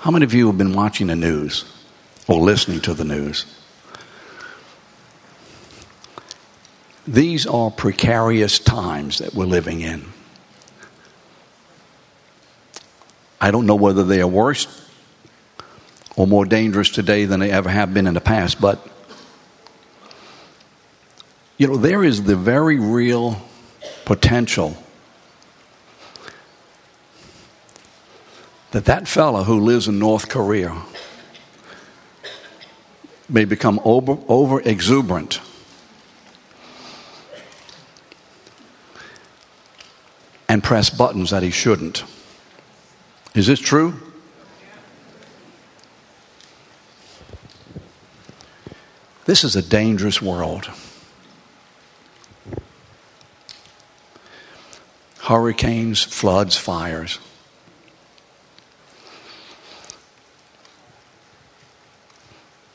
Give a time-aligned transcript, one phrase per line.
[0.00, 1.66] How many of you have been watching the news
[2.26, 3.44] or listening to the news?
[7.06, 10.06] These are precarious times that we're living in.
[13.42, 14.66] I don't know whether they are worse
[16.16, 18.86] or more dangerous today than they ever have been in the past, but
[21.58, 23.36] you know, there is the very real
[24.06, 24.82] potential
[28.70, 30.82] that that fellow who lives in North Korea
[33.28, 35.40] may become over, over exuberant.
[40.48, 42.04] And press buttons that he shouldn't.
[43.34, 43.94] Is this true?
[49.26, 50.68] This is a dangerous world.
[55.20, 57.20] Hurricanes, floods, fires.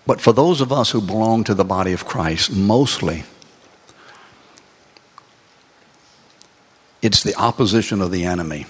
[0.06, 3.24] But for those of us who belong to the body of Christ, mostly,
[7.02, 8.68] it's the opposition of the enemy.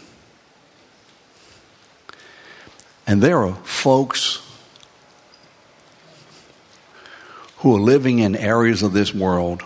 [3.07, 4.41] And there are folks
[7.57, 9.63] who are living in areas of this world,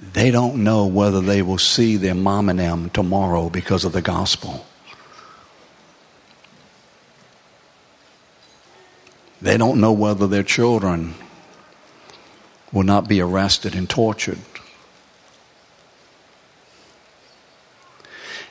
[0.00, 4.02] they don't know whether they will see their mom and them tomorrow because of the
[4.02, 4.66] gospel.
[9.42, 11.14] They don't know whether their children
[12.72, 14.38] will not be arrested and tortured.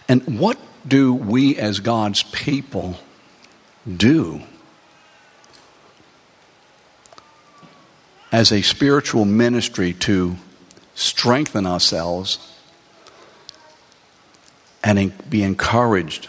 [0.09, 2.99] And what do we as God's people
[3.87, 4.41] do
[8.33, 10.35] as a spiritual ministry to
[10.93, 12.53] strengthen ourselves
[14.83, 16.27] and be encouraged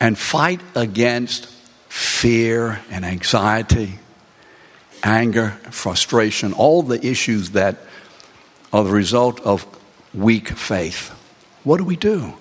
[0.00, 1.59] and fight against
[1.90, 3.98] fear and anxiety,
[5.02, 7.78] anger, frustration, all the issues that
[8.72, 9.66] are the result of
[10.14, 11.08] weak faith.
[11.64, 12.34] What do we do?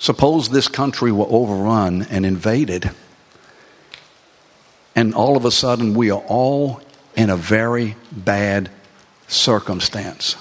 [0.00, 2.90] Suppose this country were overrun and invaded,
[4.96, 6.80] and all of a sudden we are all
[7.14, 8.70] in a very bad
[9.28, 10.34] circumstance.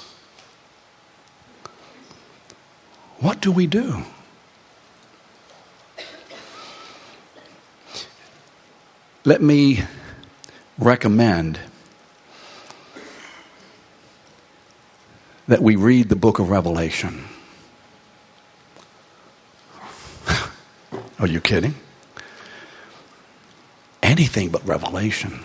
[3.19, 4.05] What do we do?
[9.27, 9.81] Let me
[10.77, 11.59] recommend
[15.47, 17.23] that we read the book of Revelation.
[21.17, 21.73] Are you kidding?
[24.03, 25.43] Anything but Revelation.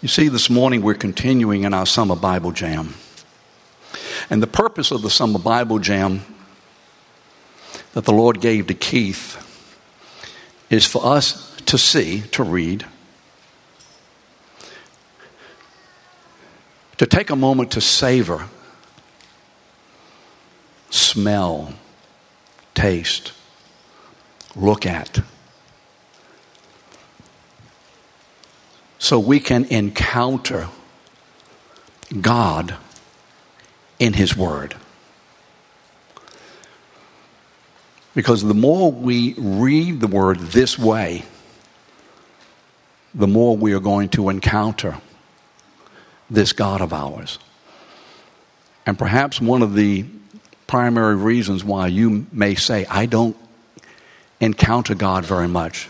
[0.00, 2.94] You see, this morning we're continuing in our summer Bible jam.
[4.28, 6.22] And the purpose of the summer Bible jam
[7.92, 9.38] that the Lord gave to Keith
[10.72, 12.86] is for us to see, to read,
[16.96, 18.48] to take a moment to savor,
[20.88, 21.74] smell,
[22.74, 23.32] taste,
[24.56, 25.20] look at,
[28.98, 30.68] so we can encounter
[32.18, 32.76] God
[33.98, 34.74] in His Word.
[38.14, 41.24] Because the more we read the Word this way,
[43.14, 44.98] the more we are going to encounter
[46.30, 47.38] this God of ours.
[48.86, 50.04] And perhaps one of the
[50.66, 53.36] primary reasons why you may say, I don't
[54.40, 55.88] encounter God very much.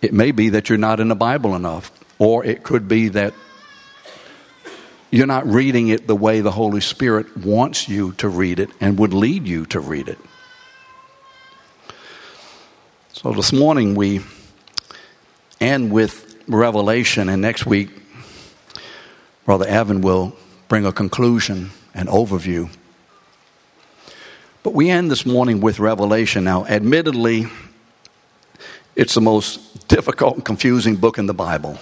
[0.00, 3.34] It may be that you're not in the Bible enough, or it could be that
[5.12, 8.98] you're not reading it the way the Holy Spirit wants you to read it and
[8.98, 10.18] would lead you to read it.
[13.12, 14.22] So this morning we
[15.60, 17.90] end with Revelation, and next week
[19.44, 20.34] Brother Evan will
[20.66, 22.70] bring a conclusion and overview.
[24.62, 26.44] But we end this morning with Revelation.
[26.44, 27.48] Now, admittedly,
[28.96, 31.78] it's the most difficult and confusing book in the Bible.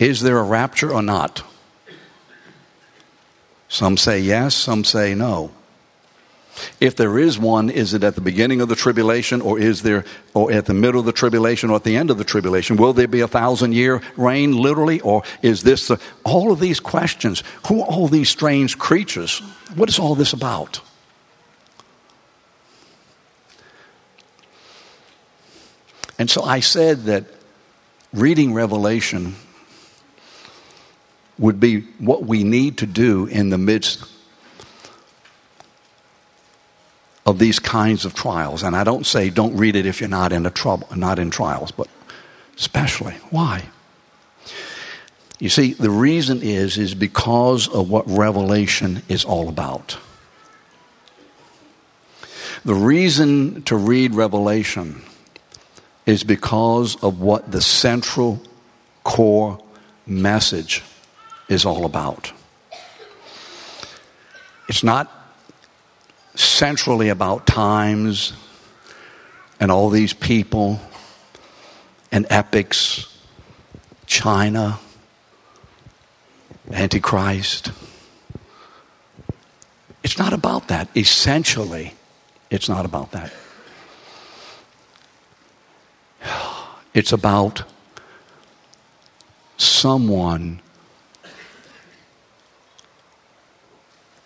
[0.00, 1.42] Is there a rapture or not?
[3.68, 5.52] Some say yes, some say no.
[6.80, 10.04] If there is one, is it at the beginning of the tribulation or is there
[10.34, 12.76] or at the middle of the tribulation or at the end of the tribulation?
[12.76, 16.80] Will there be a thousand year reign literally or is this the, all of these
[16.80, 17.44] questions?
[17.68, 19.40] Who are all these strange creatures?
[19.74, 20.80] What is all this about?
[26.18, 27.24] And so I said that
[28.12, 29.36] reading Revelation
[31.40, 34.04] would be what we need to do in the midst
[37.24, 38.62] of these kinds of trials.
[38.62, 41.70] And I don't say don't read it if you're not in trouble, not in trials,
[41.70, 41.88] but
[42.56, 43.64] especially why?
[45.38, 49.96] You see, the reason is is because of what Revelation is all about.
[52.66, 55.00] The reason to read Revelation
[56.04, 58.42] is because of what the central
[59.02, 59.58] core
[60.06, 60.82] message
[61.50, 62.32] is all about.
[64.68, 65.10] It's not
[66.36, 68.32] centrally about times
[69.58, 70.80] and all these people
[72.12, 73.18] and epics,
[74.06, 74.78] China,
[76.70, 77.72] Antichrist.
[80.04, 80.88] It's not about that.
[80.96, 81.94] Essentially,
[82.48, 83.32] it's not about that.
[86.94, 87.64] It's about
[89.56, 90.60] someone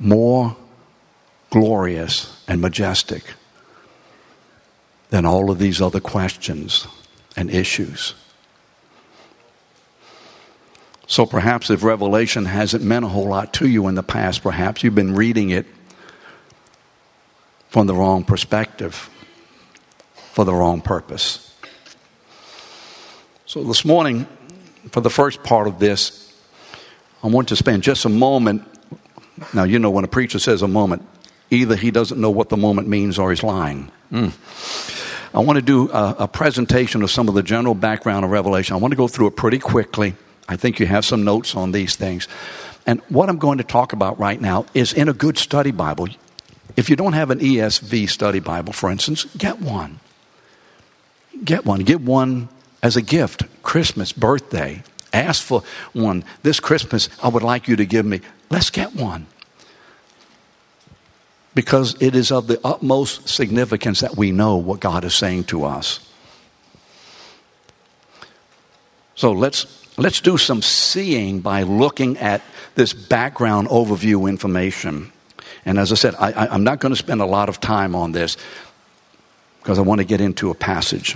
[0.05, 0.57] more
[1.51, 3.23] glorious and majestic
[5.11, 6.87] than all of these other questions
[7.37, 8.15] and issues.
[11.07, 14.83] So perhaps if Revelation hasn't meant a whole lot to you in the past, perhaps
[14.83, 15.67] you've been reading it
[17.69, 19.11] from the wrong perspective,
[20.33, 21.55] for the wrong purpose.
[23.47, 24.27] So this morning,
[24.91, 26.33] for the first part of this,
[27.23, 28.74] I want to spend just a moment.
[29.53, 31.07] Now, you know, when a preacher says a moment,
[31.51, 33.91] either he doesn't know what the moment means or he's lying.
[34.13, 34.33] Mm.
[35.35, 38.75] I want to do a, a, presentation of some of the general background of Revelation.
[38.75, 40.15] I want to go through it pretty quickly.
[40.49, 42.29] I think you have some notes on these things.
[42.87, 46.09] And what I'm going to talk about right now is in a good study Bible.
[46.77, 49.99] If you don't have an ESV study Bible, for instance, get one.
[51.43, 51.81] Get one.
[51.81, 52.49] Get one
[52.83, 54.83] as a gift, Christmas, birthday.
[55.13, 56.25] Ask for one.
[56.43, 58.21] This Christmas, I would like you to give me.
[58.51, 59.27] Let's get one
[61.55, 65.65] because it is of the utmost significance that we know what God is saying to
[65.65, 66.01] us.
[69.15, 72.43] So let's let's do some seeing by looking at
[72.75, 75.13] this background overview information.
[75.65, 78.13] And as I said, I, am not going to spend a lot of time on
[78.13, 78.37] this
[79.63, 81.15] because I want to get into a passage.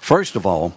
[0.00, 0.74] First of all,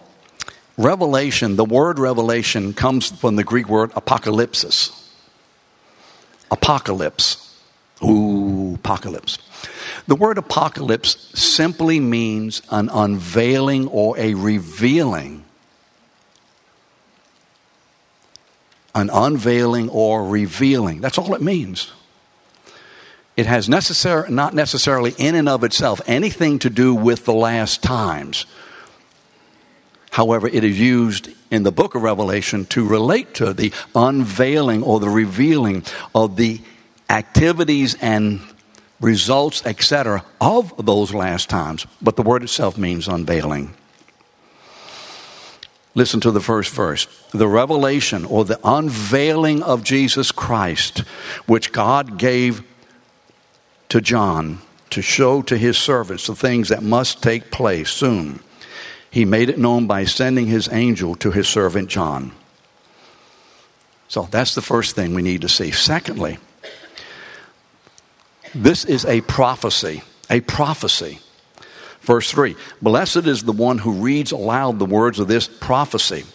[0.77, 5.01] revelation, the word revelation comes from the Greek word apocalypsis.
[6.51, 7.42] Apocalypse.
[8.04, 9.39] Ooh, apocalypse.
[10.07, 15.44] The word apocalypse simply means an unveiling or a revealing.
[18.94, 21.01] An unveiling or revealing.
[21.01, 21.92] That's all it means.
[23.36, 27.83] It has necessar- not necessarily in and of itself anything to do with the last
[27.83, 28.45] times.
[30.15, 35.01] However, it is used in the book of Revelation to relate to the unveiling or
[35.01, 35.83] the revealing
[36.15, 36.62] of the
[37.09, 38.39] activities and
[39.01, 41.85] results, etc., of those last times.
[42.01, 43.73] But the word itself means unveiling.
[45.95, 47.07] Listen to the first verse.
[47.31, 51.00] The revelation or the unveiling of Jesus Christ,
[51.45, 52.63] which God gave
[53.89, 54.59] to John
[54.91, 58.39] to show to his servants the things that must take place soon.
[59.15, 62.33] He made it known by sending his angel to his servant John.
[64.10, 65.72] So that's the first thing we need to see.
[65.72, 66.38] Secondly,
[68.53, 71.19] this is a prophecy, a prophecy.
[72.01, 76.25] Verse 3 Blessed is the one who reads aloud the words of this prophecy.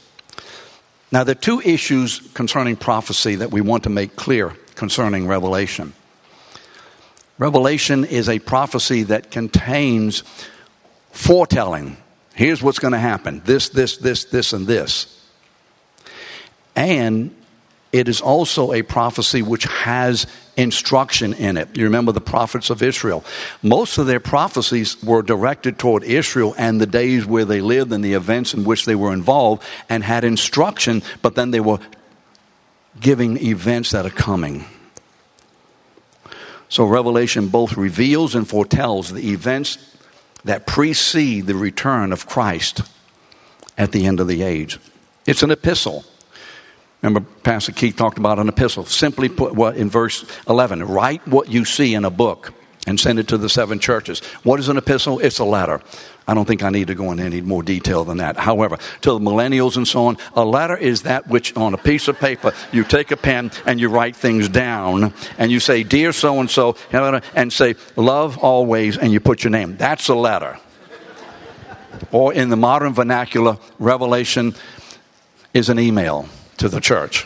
[1.13, 5.93] Now, there are two issues concerning prophecy that we want to make clear concerning Revelation.
[7.37, 10.25] Revelation is a prophecy that contains
[11.13, 11.99] foretelling.
[12.35, 15.17] Here's what's going to happen this, this, this, this, and this.
[16.77, 17.35] And
[17.93, 21.77] it is also a prophecy which has instruction in it.
[21.77, 23.25] You remember the prophets of Israel.
[23.63, 28.05] Most of their prophecies were directed toward Israel and the days where they lived and
[28.05, 31.79] the events in which they were involved and had instruction, but then they were
[33.01, 34.65] giving events that are coming.
[36.69, 39.79] So Revelation both reveals and foretells the events
[40.45, 42.83] that precede the return of Christ
[43.77, 44.79] at the end of the age.
[45.27, 46.05] It's an epistle.
[47.03, 48.85] Remember, Pastor Keith talked about an epistle.
[48.85, 52.53] Simply put, what in verse 11, write what you see in a book
[52.87, 54.21] and send it to the seven churches.
[54.43, 55.19] What is an epistle?
[55.21, 55.81] It's a letter.
[56.31, 58.37] I don't think I need to go into any more detail than that.
[58.37, 62.07] However, to the millennials and so on, a letter is that which on a piece
[62.07, 66.13] of paper you take a pen and you write things down and you say, Dear
[66.13, 69.77] so and so, and say, Love always, and you put your name.
[69.77, 70.57] That's a letter.
[72.13, 74.55] Or in the modern vernacular, revelation
[75.53, 77.25] is an email to the church.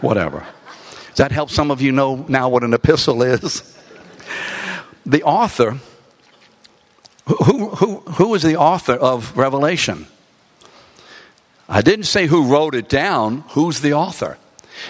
[0.00, 0.46] Whatever.
[1.08, 3.76] Does that help some of you know now what an epistle is?
[5.04, 5.80] The author,
[7.28, 10.06] who, who, who is the author of Revelation?
[11.68, 14.38] I didn't say who wrote it down, who's the author?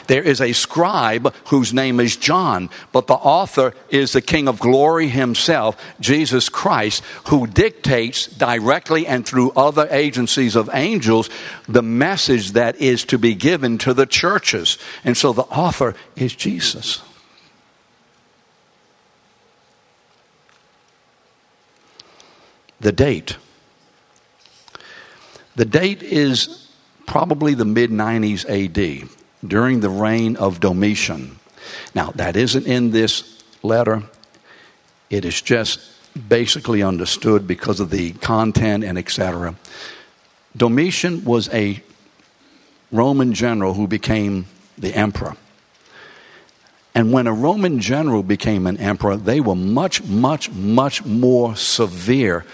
[0.06, 4.60] There is a scribe whose name is John, but the author is the King of
[4.60, 11.30] glory himself, Jesus Christ, who dictates directly and through other agencies of angels
[11.68, 14.78] the message that is to be given to the churches.
[15.04, 17.02] And so the author is Jesus.
[22.80, 23.36] The date.
[25.56, 26.68] The date is
[27.06, 29.08] probably the mid 90s AD
[29.46, 31.38] during the reign of Domitian.
[31.94, 34.02] Now, that isn't in this letter,
[35.10, 35.80] it is just
[36.28, 39.54] basically understood because of the content and etc.
[40.56, 41.82] Domitian was a
[42.90, 45.36] Roman general who became the emperor.
[46.94, 52.44] And when a Roman general became an emperor, they were much, much, much more severe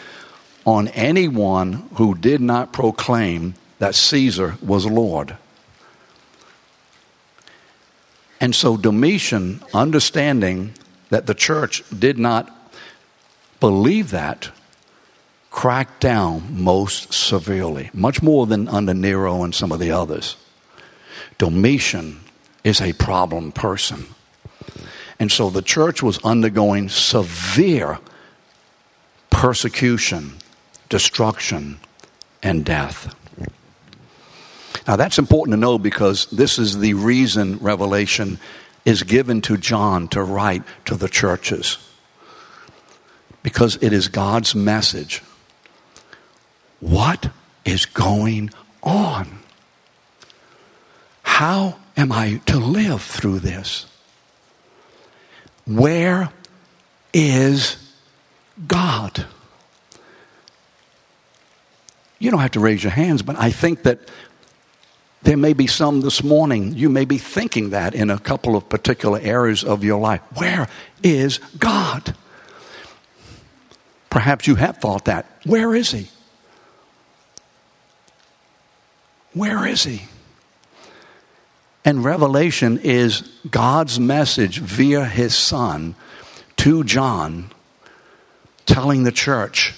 [0.64, 5.36] on anyone who did not proclaim that Caesar was Lord.
[8.40, 10.72] And so Domitian, understanding
[11.10, 12.50] that the church did not
[13.60, 14.50] believe that,
[15.50, 20.36] cracked down most severely, much more than under Nero and some of the others.
[21.38, 22.20] Domitian
[22.64, 24.06] is a problem person.
[25.18, 27.98] And so the church was undergoing severe
[29.30, 30.34] persecution,
[30.94, 31.76] destruction,
[32.40, 33.12] and death.
[34.86, 38.38] Now, that's important to know because this is the reason Revelation
[38.84, 41.78] is given to John to write to the churches.
[43.42, 45.20] Because it is God's message.
[46.78, 47.28] What
[47.64, 49.40] is going on?
[51.24, 53.86] How am I to live through this?
[55.66, 56.30] Where
[57.12, 57.78] is
[58.68, 59.26] God?
[62.18, 63.98] You don't have to raise your hands, but I think that
[65.22, 68.68] there may be some this morning, you may be thinking that in a couple of
[68.68, 70.20] particular areas of your life.
[70.34, 70.68] Where
[71.02, 72.14] is God?
[74.10, 75.26] Perhaps you have thought that.
[75.44, 76.08] Where is He?
[79.32, 80.02] Where is He?
[81.86, 85.94] And Revelation is God's message via His Son
[86.58, 87.50] to John,
[88.66, 89.74] telling the church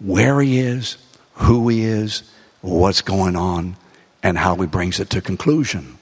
[0.00, 0.96] where He is,
[1.38, 2.22] who He is,
[2.60, 3.76] what's going on
[4.22, 5.98] and how he brings it to conclusion.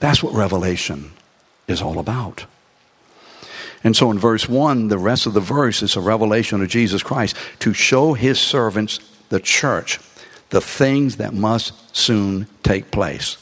[0.00, 1.12] That's what Revelation
[1.68, 2.46] is all about.
[3.82, 7.02] And so in verse 1, the rest of the verse is a revelation of Jesus
[7.02, 8.98] Christ to show his servants,
[9.30, 9.98] the church,
[10.50, 13.36] the things that must soon take place.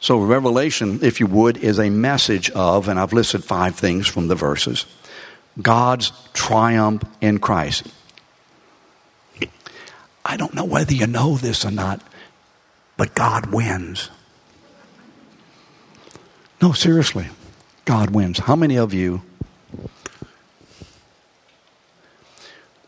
[0.00, 4.28] So, Revelation, if you would, is a message of, and I've listed five things from
[4.28, 4.86] the verses
[5.60, 7.88] God's triumph in Christ.
[10.28, 12.02] I don't know whether you know this or not,
[12.98, 14.10] but God wins.
[16.60, 17.28] No, seriously,
[17.86, 18.40] God wins.
[18.40, 19.22] How many of you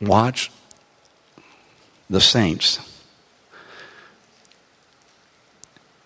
[0.02, 0.50] watch
[2.10, 2.78] the Saints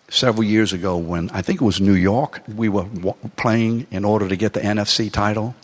[0.09, 2.87] several years ago when I think it was New York, we were
[3.37, 5.57] playing in order to get the NFC title?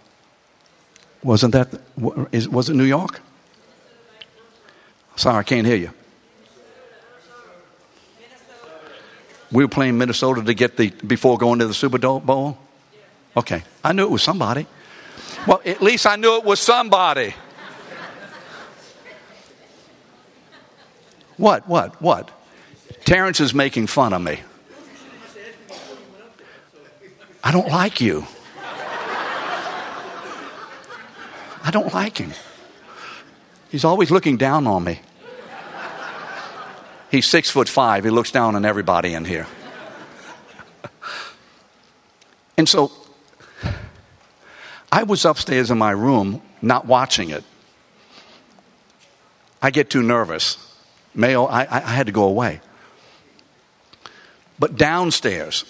[1.23, 3.21] Wasn't that, was it New York?
[5.21, 5.91] Sorry, I can't hear you.
[9.53, 12.57] We were playing Minnesota to get the before going to the Super Bowl.
[13.37, 14.67] Okay, I knew it was somebody.
[15.47, 17.35] Well, at least I knew it was somebody.
[21.37, 21.69] What?
[21.69, 22.01] What?
[22.01, 22.31] What?
[23.05, 24.41] Terrence is making fun of me.
[27.45, 28.27] I don't like you.
[31.63, 32.33] I don't like him.
[33.71, 35.01] He's always looking down on me.
[37.11, 38.05] He's six foot five.
[38.05, 39.47] He looks down on everybody in here.
[42.57, 42.93] and so
[44.93, 47.45] I was upstairs in my room not watching it.
[49.63, 50.57] I get too nervous.
[51.15, 52.61] Mayo, I, I had to go away.
[54.59, 55.65] But downstairs,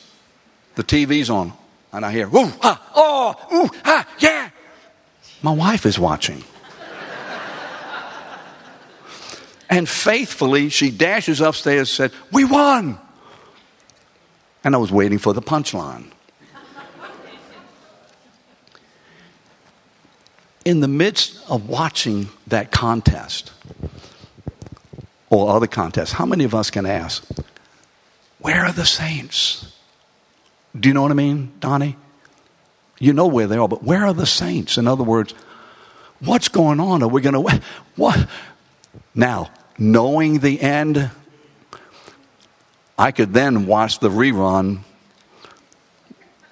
[0.74, 1.52] the TV's on,
[1.92, 4.50] and I hear, ooh, ah, oh, ooh, ah, yeah.
[5.42, 6.44] My wife is watching.
[9.70, 12.98] And faithfully, she dashes upstairs and said, We won.
[14.64, 16.10] And I was waiting for the punchline.
[20.64, 23.52] in the midst of watching that contest
[25.30, 27.24] or other contests, how many of us can ask,
[28.40, 29.72] Where are the saints?
[30.78, 31.96] Do you know what I mean, Donnie?
[32.98, 34.76] You know where they are, but where are the saints?
[34.76, 35.32] In other words,
[36.18, 37.02] what's going on?
[37.02, 37.62] Are we going to
[37.96, 38.28] what?
[39.14, 39.50] Now,
[39.80, 41.10] knowing the end,
[42.98, 44.80] I could then watch the rerun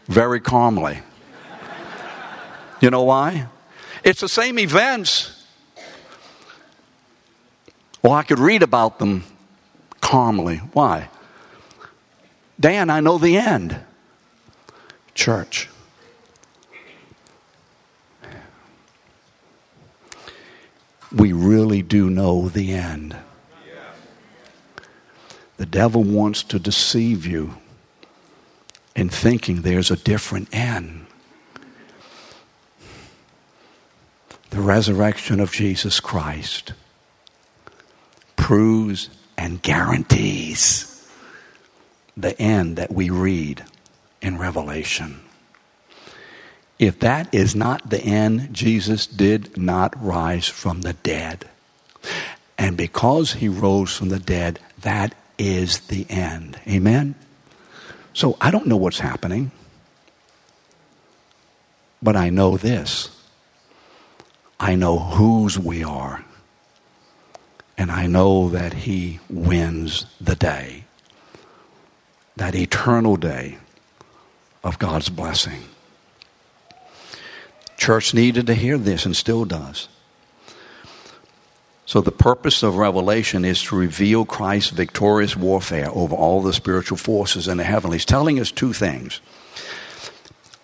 [0.07, 1.01] very calmly.
[2.81, 3.49] You know why?
[4.03, 5.45] It's the same events.
[8.03, 9.25] Well, I could read about them
[10.01, 10.57] calmly.
[10.73, 11.11] Why?
[12.59, 13.79] Dan, I know the end.
[15.15, 15.69] Church.
[21.15, 23.17] We really do know the end.
[25.57, 27.55] The devil wants to deceive you
[28.95, 31.07] in thinking there's a different end.
[34.51, 36.73] The resurrection of Jesus Christ
[38.37, 41.07] proves and guarantees
[42.17, 43.65] the end that we read
[44.21, 45.21] in Revelation.
[46.79, 51.49] If that is not the end, Jesus did not rise from the dead.
[52.57, 56.59] And because he rose from the dead, that is the end.
[56.69, 57.15] Amen?
[58.13, 59.51] So I don't know what's happening,
[62.03, 63.11] but I know this.
[64.61, 66.25] I know whose we are.
[67.77, 70.85] And I know that He wins the day,
[72.37, 73.59] that eternal day
[74.65, 75.63] of God's blessing.
[77.79, 79.89] Church needed to hear this and still does.
[81.87, 86.99] So, the purpose of Revelation is to reveal Christ's victorious warfare over all the spiritual
[86.99, 89.23] forces in the heavenlies, telling us two things.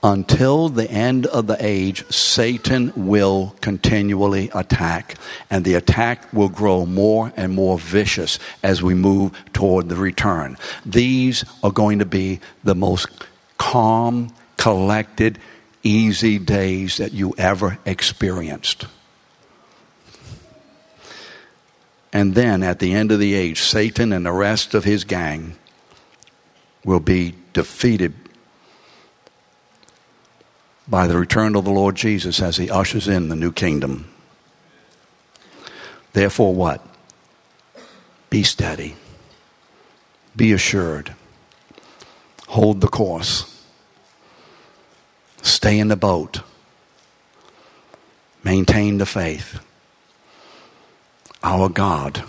[0.03, 5.15] Until the end of the age, Satan will continually attack,
[5.49, 10.59] and the attack will grow more and more vicious as we move toward the return.
[10.85, 13.09] These are going to be the most
[13.57, 15.39] calm, collected,
[15.85, 18.87] easy days that you ever experienced.
[22.13, 25.57] And then at the end of the age, Satan and the rest of his gang
[26.85, 28.15] will be defeated
[30.87, 34.11] by the return of the Lord Jesus as he ushers in the new kingdom.
[36.13, 36.87] Therefore, what?
[38.31, 38.97] Be steady,
[40.37, 41.15] be assured,
[42.49, 43.54] hold the course,
[45.45, 46.41] stay in the boat,
[48.43, 49.61] maintain the faith
[51.45, 52.25] our God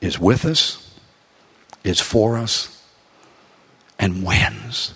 [0.00, 0.98] is with us,
[1.84, 2.82] is for us,
[3.98, 4.94] and wins.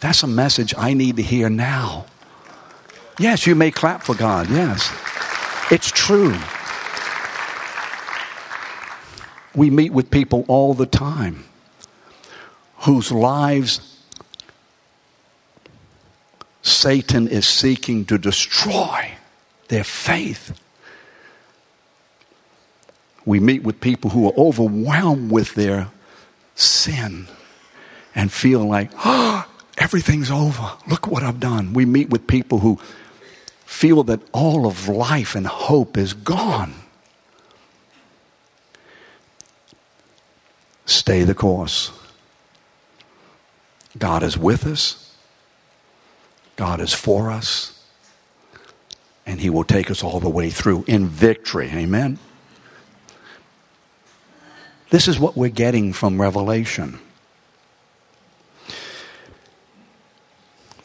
[0.00, 2.06] That's a message I need to hear now.
[3.18, 4.50] Yes, you may clap for God.
[4.50, 4.92] Yes.
[5.70, 6.36] It's true.
[9.54, 11.44] We meet with people all the time
[12.78, 13.99] whose lives
[16.62, 19.12] Satan is seeking to destroy
[19.68, 20.58] their faith
[23.24, 25.88] we meet with people who are overwhelmed with their
[26.54, 27.28] sin
[28.14, 29.46] and feel like, oh,
[29.78, 30.72] everything's over.
[30.88, 31.72] Look what I've done.
[31.72, 32.78] We meet with people who
[33.64, 36.74] feel that all of life and hope is gone.
[40.86, 41.92] Stay the course.
[43.96, 45.09] God is with us,
[46.60, 47.72] God is for us,
[49.24, 51.70] and He will take us all the way through in victory.
[51.70, 52.18] Amen.
[54.90, 56.98] This is what we're getting from Revelation.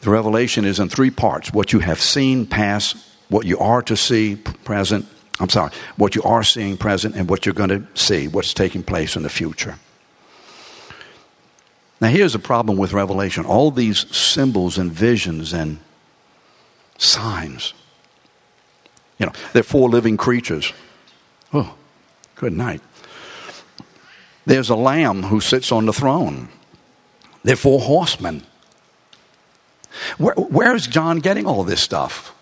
[0.00, 2.96] The revelation is in three parts what you have seen, past,
[3.28, 5.06] what you are to see, present.
[5.38, 8.82] I'm sorry, what you are seeing, present, and what you're going to see, what's taking
[8.82, 9.78] place in the future.
[12.00, 15.78] Now, here's the problem with Revelation all these symbols and visions and
[16.98, 17.74] signs.
[19.18, 20.72] You know, they're four living creatures.
[21.52, 21.74] Oh,
[22.34, 22.82] good night.
[24.44, 26.48] There's a lamb who sits on the throne.
[27.42, 28.42] There are four horsemen.
[30.18, 32.34] Where, where is John getting all this stuff?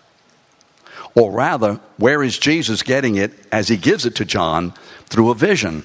[1.15, 4.73] Or rather, where is Jesus getting it as he gives it to John
[5.05, 5.83] through a vision?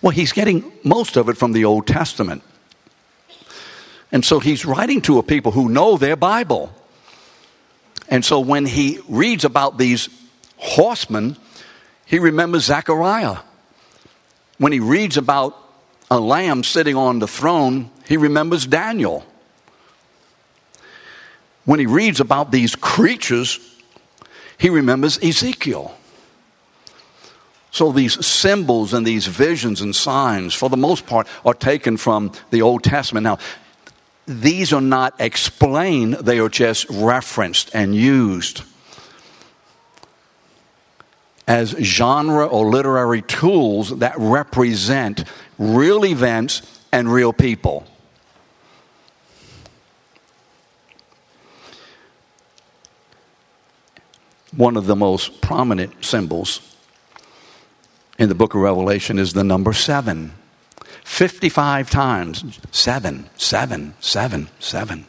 [0.00, 2.42] Well, he's getting most of it from the Old Testament.
[4.14, 6.72] And so he's writing to a people who know their Bible.
[8.08, 10.08] And so when he reads about these
[10.56, 11.36] horsemen,
[12.06, 13.38] he remembers Zechariah
[14.58, 15.56] when he reads about
[16.10, 19.24] a lamb sitting on the throne, he remembers Daniel.
[21.64, 23.58] When he reads about these creatures,
[24.56, 25.96] He remembers Ezekiel.
[27.72, 32.30] So these symbols and these visions and signs, for the most part, are taken from
[32.50, 33.24] the Old Testament.
[33.24, 33.38] Now,
[34.26, 38.62] these are not explained, they are just referenced and used
[41.46, 45.24] as genre or literary tools that represent
[45.58, 47.86] real events and real people.
[54.56, 56.60] One of the most prominent symbols
[58.18, 60.32] in the book of Revelation is the number seven.
[61.04, 62.60] 55 times.
[62.70, 65.06] Seven, seven, seven, seven.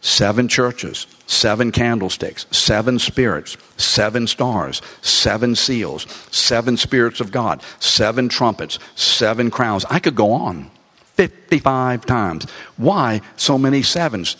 [0.00, 8.28] Seven churches, seven candlesticks, seven spirits, seven stars, seven seals, seven spirits of God, seven
[8.28, 9.84] trumpets, seven crowns.
[9.88, 10.70] I could go on
[11.14, 12.46] 55 times.
[12.76, 14.36] Why so many sevens?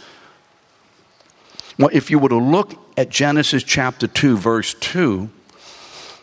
[1.79, 5.31] Well, if you were to look at Genesis chapter 2, verse 2,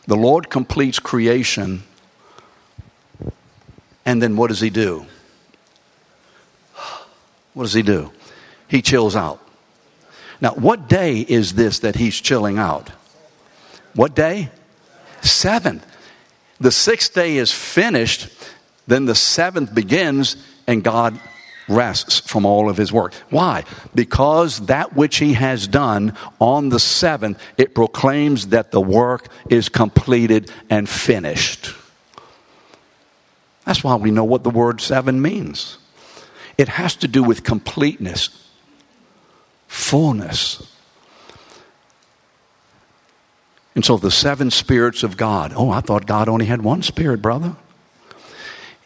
[0.06, 1.84] the Lord completes creation,
[4.10, 5.06] and then what does He do?
[7.54, 8.12] What does He do?
[8.67, 9.39] He chills out.
[10.41, 12.89] Now, what day is this that He's chilling out?
[13.93, 14.50] What day?
[15.22, 15.86] Seventh.
[16.60, 18.30] The sixth day is finished,
[18.88, 21.19] then the seventh begins, and God
[21.67, 23.13] rests from all of his work.
[23.30, 23.63] Why?
[23.93, 29.69] Because that which he has done on the seventh, it proclaims that the work is
[29.69, 31.76] completed and finished.
[33.69, 35.77] That's why we know what the word seven means.
[36.58, 38.29] It has to do with completeness,
[39.67, 40.67] fullness.
[43.75, 45.53] And so the seven spirits of God.
[45.55, 47.55] Oh, I thought God only had one spirit, brother.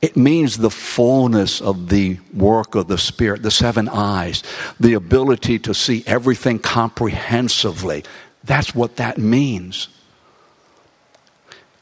[0.01, 4.43] It means the fullness of the work of the Spirit, the seven eyes,
[4.81, 8.03] the ability to see everything comprehensively.
[8.43, 9.87] That's what that means.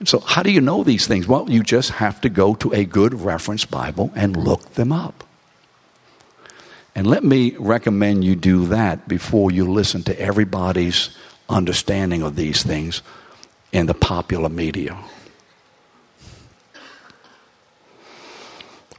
[0.04, 1.28] So, how do you know these things?
[1.28, 5.24] Well, you just have to go to a good reference Bible and look them up.
[6.96, 11.16] And let me recommend you do that before you listen to everybody's
[11.48, 13.02] understanding of these things
[13.72, 14.98] in the popular media.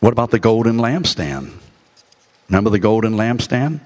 [0.00, 1.52] What about the golden lampstand?
[2.48, 3.80] Remember the golden lampstand?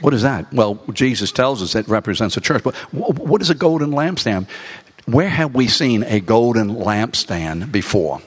[0.00, 0.52] What is that?
[0.52, 2.62] Well, Jesus tells us it represents a church.
[2.62, 4.48] But what is a golden lampstand?
[5.06, 8.20] Where have we seen a golden lampstand before?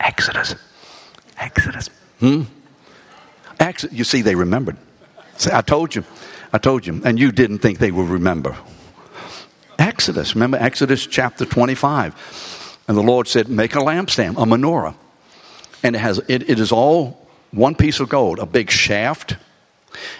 [0.00, 0.54] Exodus.
[1.38, 1.90] Exodus.
[2.20, 2.42] Hmm?
[3.60, 3.96] Exodus.
[3.96, 4.76] You see, they remembered.
[5.36, 6.04] See, I told you.
[6.52, 7.00] I told you.
[7.04, 8.56] And you didn't think they would remember.
[9.78, 10.34] Exodus.
[10.34, 12.78] Remember Exodus chapter 25.
[12.88, 14.94] And the Lord said, Make a lampstand, a menorah
[15.86, 19.36] and it has it, it is all one piece of gold, a big shaft,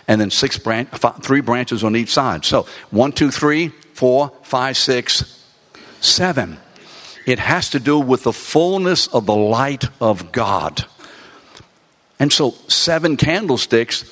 [0.06, 2.44] and then six branch, five, three branches on each side.
[2.44, 5.35] So one, two, three, four, five, six,
[6.00, 6.58] seven.
[7.26, 10.84] It has to do with the fullness of the light of God.
[12.18, 14.04] And so seven candlesticks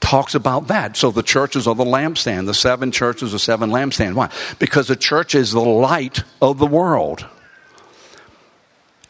[0.00, 0.96] talks about that.
[0.96, 2.46] So the churches are the lampstand.
[2.46, 4.14] The seven churches are seven lampstand.
[4.14, 4.30] Why?
[4.58, 7.26] Because the church is the light of the world.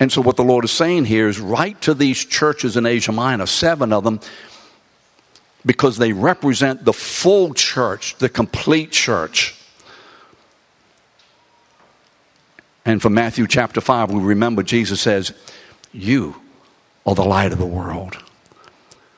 [0.00, 3.12] And so, what the Lord is saying here is write to these churches in Asia
[3.12, 4.20] Minor, seven of them,
[5.64, 9.54] because they represent the full church, the complete church.
[12.84, 15.32] And from Matthew chapter 5, we remember Jesus says,
[15.92, 16.40] You
[17.06, 18.18] are the light of the world.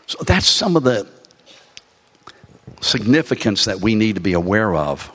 [0.07, 1.09] So that's some of the
[2.81, 5.11] significance that we need to be aware of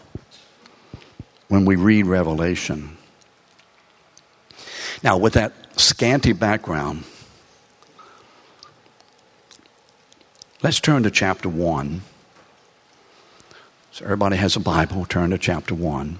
[1.47, 2.97] when we read Revelation.
[5.03, 7.03] Now, with that scanty background,
[10.61, 12.01] let's turn to chapter 1.
[13.93, 16.19] So, everybody has a Bible, turn to chapter 1.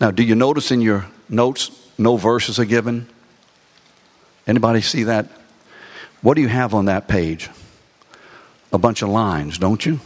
[0.00, 3.06] Now, do you notice in your notes no verses are given?
[4.46, 5.26] Anybody see that?
[6.22, 7.50] What do you have on that page?
[8.72, 10.00] A bunch of lines, don't you?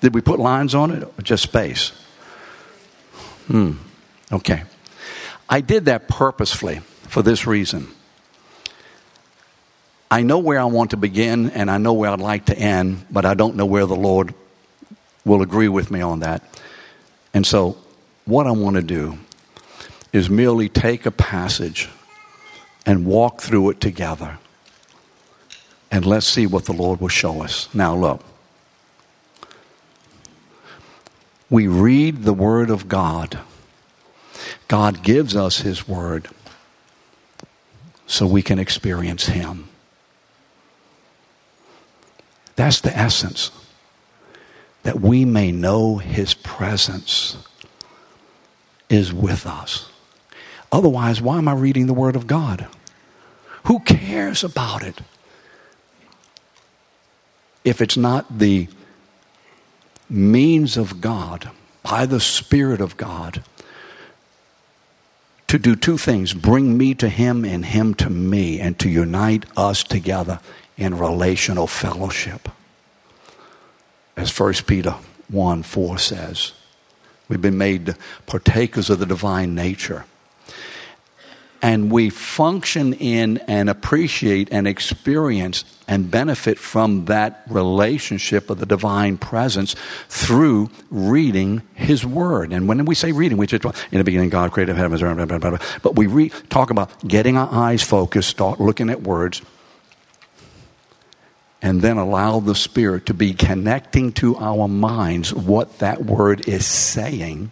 [0.00, 1.92] Did we put lines on it or just space?
[3.46, 3.72] Hmm.
[4.32, 4.62] Okay.
[5.48, 7.88] I did that purposefully for this reason.
[10.10, 13.04] I know where I want to begin and I know where I'd like to end,
[13.10, 14.34] but I don't know where the Lord
[15.24, 16.42] will agree with me on that.
[17.32, 17.76] And so,
[18.24, 19.18] what I want to do
[20.12, 21.88] is merely take a passage
[22.86, 24.38] and walk through it together.
[25.90, 27.68] And let's see what the Lord will show us.
[27.74, 28.24] Now, look.
[31.50, 33.38] We read the Word of God
[34.68, 36.28] God gives us His Word
[38.06, 39.68] so we can experience Him.
[42.56, 43.50] That's the essence.
[44.84, 47.36] that we may know his presence
[48.88, 49.90] is with us.
[50.70, 52.66] Otherwise, why am I reading the Word of God?
[53.64, 55.00] Who cares about it?
[57.64, 58.68] If it's not the
[60.10, 61.50] means of God,
[61.82, 63.42] by the Spirit of God,
[65.48, 69.44] to do two things bring me to Him and Him to me, and to unite
[69.56, 70.40] us together
[70.76, 72.48] in relational fellowship.
[74.16, 74.96] As 1 Peter
[75.28, 76.52] 1 4 says,
[77.28, 77.94] we've been made
[78.26, 80.04] partakers of the divine nature
[81.64, 88.66] and we function in and appreciate and experience and benefit from that relationship of the
[88.66, 89.74] divine presence
[90.10, 92.52] through reading His Word.
[92.52, 95.40] And when we say reading, we just in the beginning God created heaven,
[95.82, 99.40] but we re- talk about getting our eyes focused, start looking at words,
[101.64, 106.66] and then allow the Spirit to be connecting to our minds what that word is
[106.66, 107.50] saying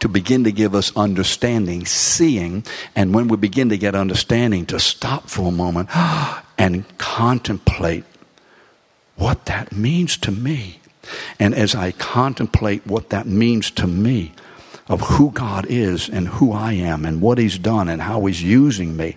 [0.00, 2.64] to begin to give us understanding, seeing,
[2.96, 5.88] and when we begin to get understanding, to stop for a moment
[6.58, 8.02] and contemplate
[9.14, 10.80] what that means to me.
[11.38, 14.32] And as I contemplate what that means to me,
[14.88, 18.42] of who God is and who I am and what He's done and how He's
[18.42, 19.16] using me,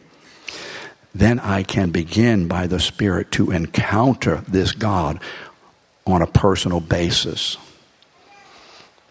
[1.16, 5.22] then I can begin by the Spirit to encounter this God
[6.06, 7.56] on a personal basis.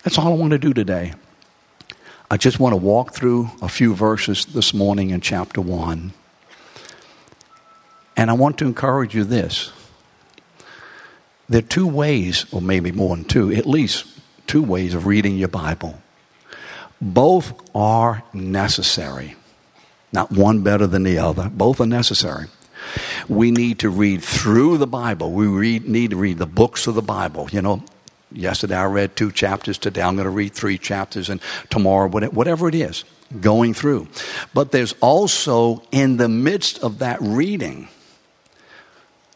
[0.03, 1.15] That's all I want to do today.
[2.31, 6.13] I just want to walk through a few verses this morning in chapter 1.
[8.19, 9.73] And I want to encourage you this.
[11.49, 14.05] There are two ways, or maybe more than two, at least
[14.47, 15.99] two ways of reading your Bible.
[17.01, 19.37] Both are necessary.
[20.15, 21.51] Not one better than the other.
[21.53, 22.47] Both are necessary.
[23.29, 25.33] We need to read through the Bible.
[25.33, 27.49] We read, need to read the books of the Bible.
[27.51, 27.83] You know,
[28.35, 29.79] Yesterday I read two chapters.
[29.79, 33.05] Today I'm going to read three chapters, and tomorrow, whatever it is,
[33.41, 34.09] going through.
[34.53, 37.89] But there's also in the midst of that reading,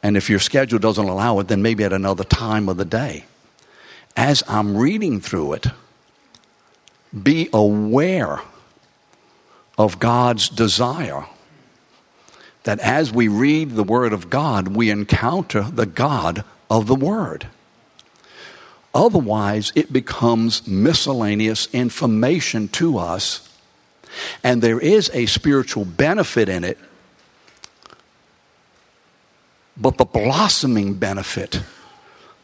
[0.02, 3.24] and if your schedule doesn't allow it, then maybe at another time of the day.
[4.16, 5.66] As I'm reading through it,
[7.22, 8.40] be aware
[9.78, 11.24] of God's desire
[12.64, 17.46] that as we read the Word of God, we encounter the God of the Word.
[18.94, 23.48] Otherwise, it becomes miscellaneous information to us,
[24.42, 26.78] and there is a spiritual benefit in it,
[29.76, 31.62] but the blossoming benefit,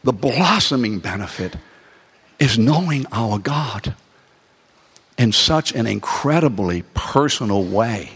[0.03, 1.57] the blossoming benefit
[2.39, 3.93] is knowing our God
[5.17, 8.11] in such an incredibly personal way.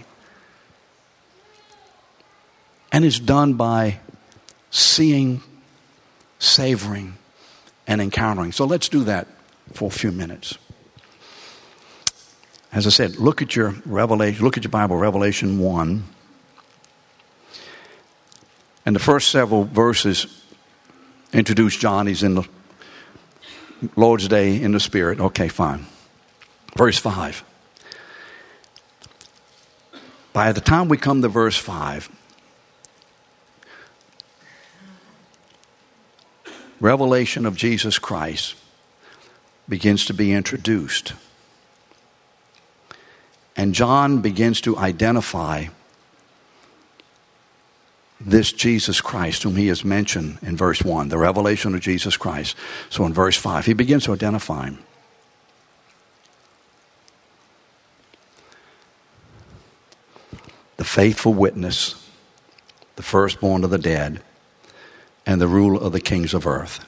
[2.91, 3.99] And it's done by
[4.71, 5.41] seeing,
[6.39, 7.15] savoring,
[7.87, 8.51] and encountering.
[8.51, 9.27] So let's do that
[9.73, 10.57] for a few minutes.
[12.71, 16.03] As I said, look at your Revelation, look at your Bible, Revelation 1.
[18.85, 20.43] And the first several verses
[21.33, 22.07] introduce John.
[22.07, 22.47] He's in the
[23.95, 25.19] Lord's Day in the Spirit.
[25.19, 25.85] Okay, fine.
[26.75, 27.43] Verse 5.
[30.31, 32.09] By the time we come to verse 5,
[36.79, 38.55] revelation of Jesus Christ
[39.67, 41.13] begins to be introduced.
[43.55, 45.67] And John begins to identify
[48.21, 52.55] this Jesus Christ, whom he has mentioned in verse 1, the revelation of Jesus Christ.
[52.89, 54.79] So in verse 5, he begins to identify him.
[60.89, 62.09] Faithful witness,
[62.95, 64.19] the firstborn of the dead
[65.23, 66.83] and the ruler of the kings of earth.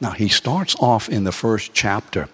[0.00, 2.28] Now, he starts off in the first chapter,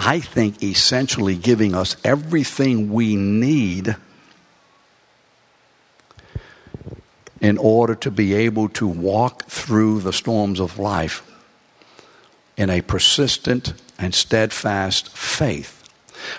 [0.00, 3.94] I think, essentially giving us everything we need
[7.40, 11.22] in order to be able to walk through the storms of life
[12.56, 15.75] in a persistent and steadfast faith.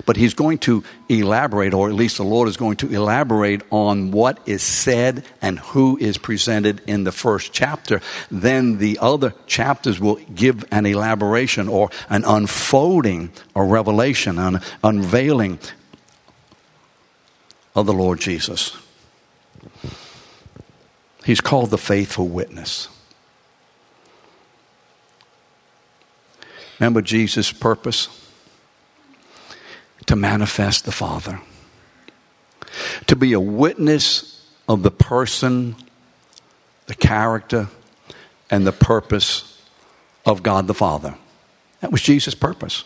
[0.05, 4.11] But he's going to elaborate, or at least the Lord is going to elaborate on
[4.11, 8.01] what is said and who is presented in the first chapter.
[8.29, 15.59] Then the other chapters will give an elaboration or an unfolding or revelation, an unveiling
[17.75, 18.75] of the Lord Jesus.
[21.23, 22.87] He's called the faithful witness.
[26.79, 28.26] Remember Jesus' purpose?
[30.07, 31.39] To manifest the Father,
[33.05, 35.75] to be a witness of the person,
[36.87, 37.67] the character,
[38.49, 39.61] and the purpose
[40.25, 41.15] of God the Father.
[41.81, 42.83] That was Jesus' purpose.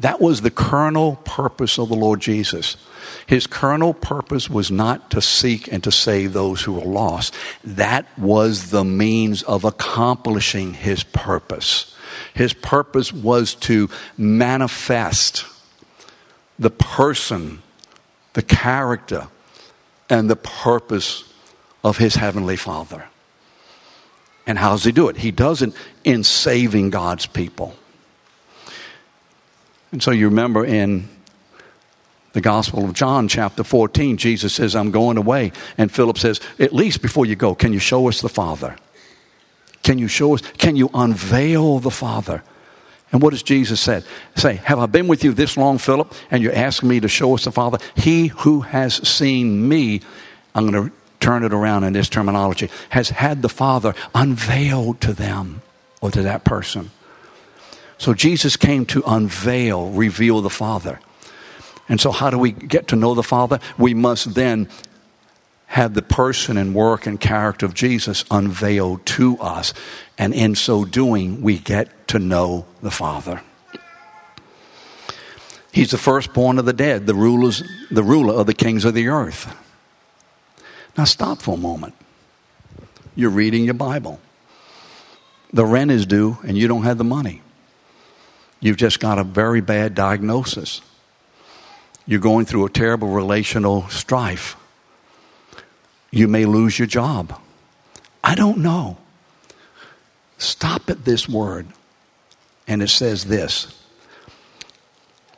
[0.00, 2.76] That was the kernel purpose of the Lord Jesus.
[3.26, 7.34] His kernel purpose was not to seek and to save those who were lost.
[7.64, 11.96] That was the means of accomplishing his purpose.
[12.34, 15.44] His purpose was to manifest
[16.58, 17.62] the person,
[18.32, 19.28] the character,
[20.10, 21.24] and the purpose
[21.84, 23.04] of his heavenly Father.
[24.46, 25.18] And how does he do it?
[25.18, 25.72] He does it
[26.04, 27.74] in saving God's people.
[29.92, 31.08] And so you remember in
[32.32, 35.52] the Gospel of John, chapter 14, Jesus says, I'm going away.
[35.76, 38.76] And Philip says, At least before you go, can you show us the Father?
[39.88, 40.42] Can you show us?
[40.58, 42.42] Can you unveil the Father?
[43.10, 44.02] And what does Jesus say?
[44.36, 47.34] Say, have I been with you this long, Philip, and you're asking me to show
[47.34, 47.78] us the Father?
[47.96, 50.02] He who has seen me,
[50.54, 55.14] I'm going to turn it around in this terminology, has had the Father unveiled to
[55.14, 55.62] them
[56.02, 56.90] or to that person.
[57.96, 61.00] So Jesus came to unveil, reveal the Father.
[61.88, 63.58] And so, how do we get to know the Father?
[63.78, 64.68] We must then
[65.68, 69.74] have the person and work and character of Jesus unveiled to us.
[70.16, 73.42] And in so doing, we get to know the Father.
[75.70, 79.08] He's the firstborn of the dead, the, rulers, the ruler of the kings of the
[79.08, 79.54] earth.
[80.96, 81.94] Now, stop for a moment.
[83.14, 84.20] You're reading your Bible.
[85.52, 87.42] The rent is due, and you don't have the money.
[88.58, 90.80] You've just got a very bad diagnosis.
[92.06, 94.56] You're going through a terrible relational strife.
[96.10, 97.38] You may lose your job.
[98.24, 98.98] I don't know.
[100.38, 101.66] Stop at this word.
[102.66, 103.74] And it says this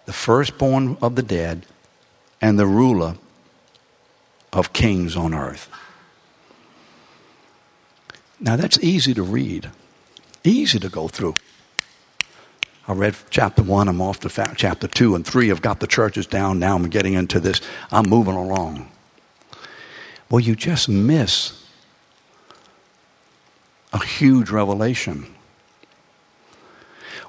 [0.06, 1.66] the firstborn of the dead
[2.40, 3.14] and the ruler
[4.52, 5.68] of kings on earth.
[8.40, 9.70] Now that's easy to read,
[10.42, 11.34] easy to go through.
[12.88, 15.50] I read chapter one, I'm off to chapter two and three.
[15.50, 16.58] I've got the churches down.
[16.58, 17.60] Now I'm getting into this.
[17.92, 18.90] I'm moving along.
[20.30, 21.64] Well, you just miss
[23.92, 25.26] a huge revelation.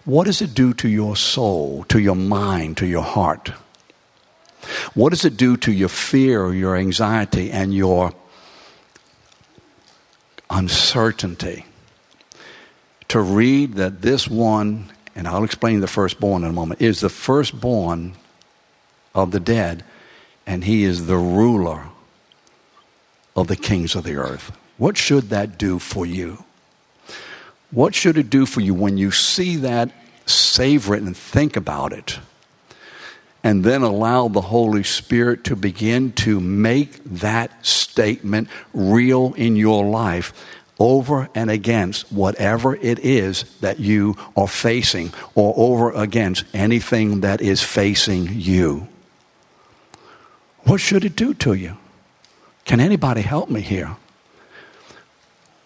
[0.06, 3.54] What does it do to your soul, to your mind, to your heart?
[4.94, 8.14] What does it do to your fear, your anxiety, and your
[10.50, 11.66] uncertainty?
[13.08, 17.10] To read that this one and I'll explain the firstborn in a moment, is the
[17.10, 18.14] firstborn
[19.14, 19.84] of the dead,
[20.48, 21.88] and he is the ruler
[23.36, 24.52] of the kings of the earth.
[24.78, 26.44] What should that do for you?
[27.72, 29.92] What should it do for you when you see that,
[30.26, 32.20] savor it, and think about it?
[33.44, 39.86] And then allow the Holy Spirit to begin to make that statement real in your
[39.86, 40.34] life
[40.80, 47.40] over and against whatever it is that you are facing, or over against anything that
[47.40, 48.88] is facing you.
[50.64, 51.78] What should it do to you?
[52.66, 53.96] Can anybody help me here?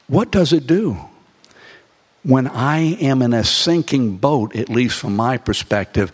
[0.08, 0.98] What does it do?
[2.24, 6.12] When I am in a sinking boat, at least from my perspective,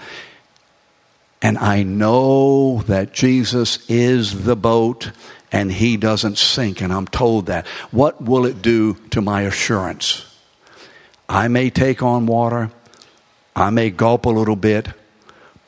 [1.42, 5.12] and I know that Jesus is the boat
[5.52, 7.68] and he doesn't sink, and I'm told that.
[7.92, 10.26] What will it do to my assurance?
[11.28, 12.72] I may take on water,
[13.56, 14.88] I may gulp a little bit,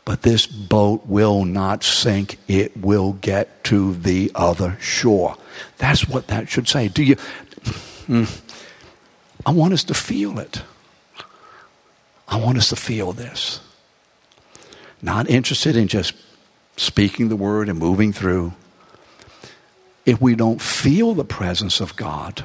[0.06, 2.38] but this boat will not sink.
[2.48, 5.38] It will get to the other shore.
[5.78, 6.88] That's what that should say.
[6.88, 7.16] Do you?
[8.08, 8.26] Hmm,
[9.46, 10.62] I want us to feel it.
[12.28, 13.62] I want us to feel this.
[15.02, 16.14] Not interested in just
[16.78, 18.54] speaking the word and moving through
[20.06, 22.44] if we don't feel the presence of God,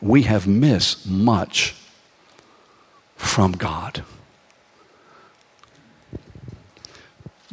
[0.00, 1.74] we have missed much
[3.16, 4.04] from God.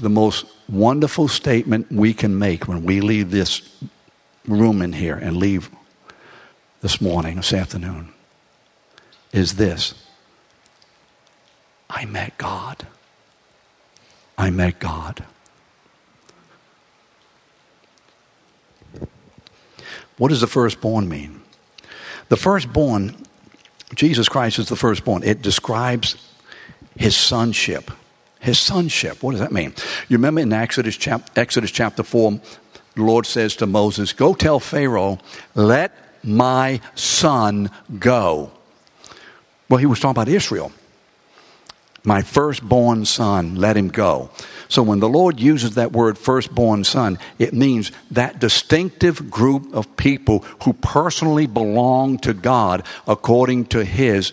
[0.02, 3.62] The most wonderful statement we can make when we leave this
[4.48, 5.70] room in here and leave
[6.82, 8.10] this morning, this afternoon,
[9.32, 9.94] is this
[11.88, 12.88] I met God.
[14.40, 15.24] I met God.
[20.18, 21.42] What does the firstborn mean?
[22.30, 23.16] The firstborn,
[23.94, 25.22] Jesus Christ is the firstborn.
[25.24, 26.16] It describes
[26.96, 27.92] his sonship.
[28.42, 29.24] His sonship.
[29.24, 29.74] What does that mean?
[30.10, 32.40] You remember in Exodus, chap- Exodus chapter 4,
[32.96, 35.20] the Lord says to Moses, Go tell Pharaoh,
[35.56, 37.70] let my son
[38.00, 38.52] go.
[39.70, 40.72] Well, he was talking about Israel.
[42.04, 44.32] My firstborn son, let him go.
[44.70, 49.98] So when the Lord uses that word firstborn son, it means that distinctive group of
[49.98, 54.32] people who personally belong to God according to his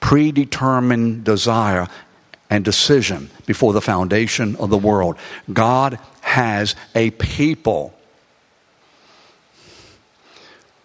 [0.00, 1.88] predetermined desire
[2.50, 5.16] and decision before the foundation of the world.
[5.52, 7.94] God has a people.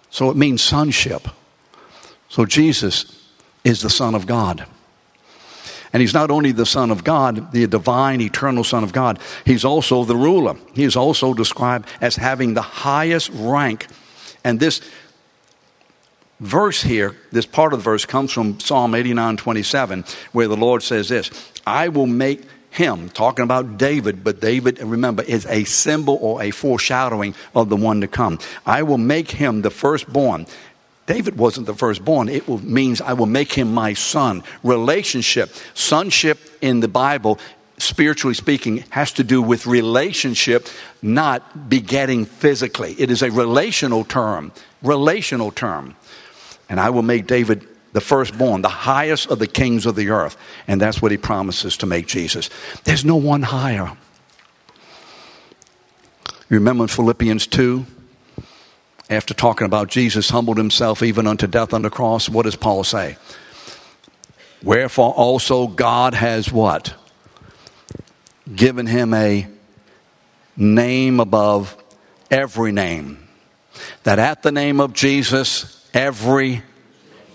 [0.09, 1.27] So it means sonship.
[2.29, 3.29] So Jesus
[3.63, 4.65] is the Son of God.
[5.93, 9.63] And he's not only the Son of God, the divine, eternal Son of God, he's
[9.63, 10.55] also the ruler.
[10.73, 13.87] He is also described as having the highest rank.
[14.43, 14.81] And this
[16.39, 20.81] verse here, this part of the verse comes from Psalm 89 27, where the Lord
[20.81, 21.29] says this
[21.65, 22.41] I will make
[22.71, 27.75] him, talking about David, but David, remember, is a symbol or a foreshadowing of the
[27.75, 28.39] one to come.
[28.65, 30.47] I will make him the firstborn.
[31.05, 32.29] David wasn't the firstborn.
[32.29, 34.43] It means I will make him my son.
[34.63, 35.51] Relationship.
[35.73, 37.39] Sonship in the Bible,
[37.77, 40.67] spiritually speaking, has to do with relationship,
[41.01, 42.95] not begetting physically.
[42.97, 44.51] It is a relational term.
[44.81, 45.95] Relational term.
[46.69, 50.35] And I will make David the firstborn, the highest of the kings of the earth.
[50.67, 52.49] And that's what he promises to make Jesus.
[52.83, 53.95] There's no one higher.
[56.49, 57.85] You remember in Philippians 2?
[59.09, 62.83] After talking about Jesus humbled himself even unto death on the cross, what does Paul
[62.83, 63.17] say?
[64.63, 66.93] Wherefore also God has what?
[68.53, 69.47] Given him a
[70.55, 71.77] name above
[72.31, 73.19] every name.
[74.03, 76.63] That at the name of Jesus, every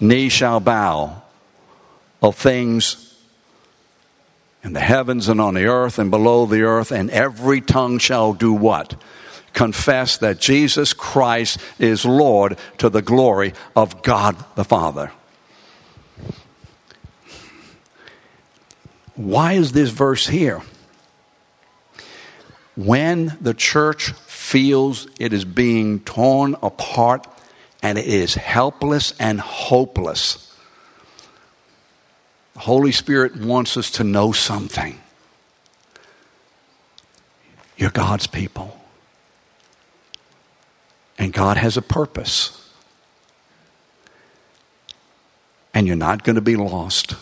[0.00, 1.22] knee shall bow
[2.22, 3.16] of things
[4.62, 8.32] in the heavens and on the earth and below the earth, and every tongue shall
[8.32, 9.00] do what?
[9.52, 15.12] Confess that Jesus Christ is Lord to the glory of God the Father.
[19.14, 20.62] Why is this verse here?
[22.76, 27.26] When the church feels it is being torn apart
[27.82, 30.54] and it is helpless and hopeless.
[32.54, 34.98] The Holy Spirit wants us to know something.
[37.76, 38.76] You're God's people.
[41.18, 42.54] And God has a purpose.
[45.72, 47.14] And you're not going to be lost.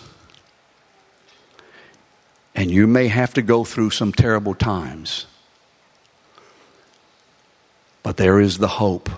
[2.55, 5.27] And you may have to go through some terrible times.
[8.03, 9.11] But there is the hope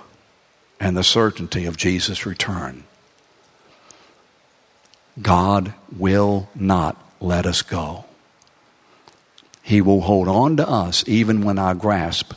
[0.80, 2.84] and the certainty of Jesus' return.
[5.20, 8.04] God will not let us go.
[9.62, 12.32] He will hold on to us even when our grasp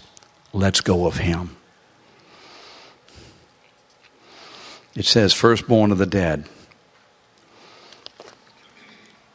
[0.54, 1.56] lets go of Him.
[4.96, 6.46] It says, firstborn of the dead.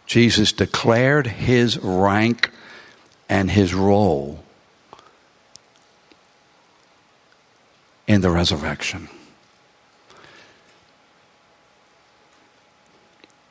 [0.07, 2.51] Jesus declared his rank
[3.29, 4.43] and his role
[8.07, 9.09] in the resurrection.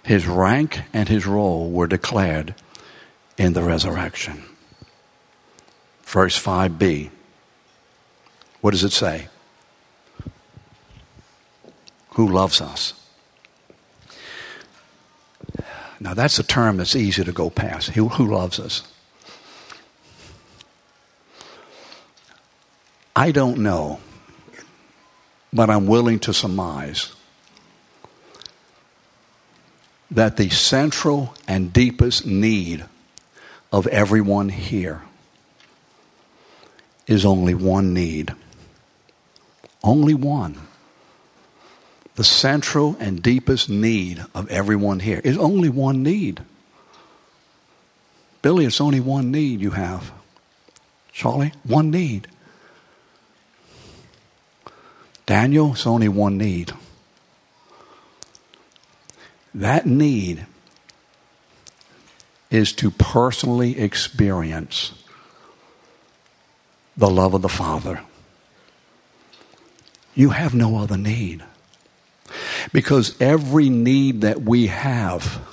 [0.03, 2.53] His rank and his role were declared
[3.37, 4.43] in the resurrection.
[6.03, 7.09] Verse 5b.
[8.61, 9.27] What does it say?
[12.11, 12.93] Who loves us?
[15.99, 17.89] Now, that's a term that's easy to go past.
[17.89, 18.83] Who, who loves us?
[23.15, 23.99] I don't know
[25.55, 27.13] but I'm willing to surmise
[30.11, 32.83] that the central and deepest need
[33.71, 35.01] of everyone here
[37.07, 38.35] is only one need.
[39.81, 40.59] Only one.
[42.15, 46.41] The central and deepest need of everyone here is only one need.
[48.41, 50.11] Billy, it's only one need you have.
[51.13, 52.27] Charlie, one need.
[55.25, 56.73] Daniel, it's only one need.
[59.53, 60.45] That need
[62.51, 64.93] is to personally experience
[66.97, 68.01] the love of the Father.
[70.13, 71.43] You have no other need.
[72.71, 75.45] Because every need that we have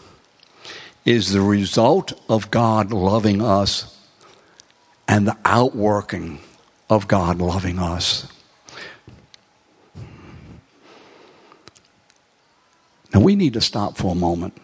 [1.04, 3.98] is the result of God loving us
[5.08, 6.40] and the outworking
[6.88, 8.31] of God loving us.
[13.22, 14.58] Now we need to stop for a moment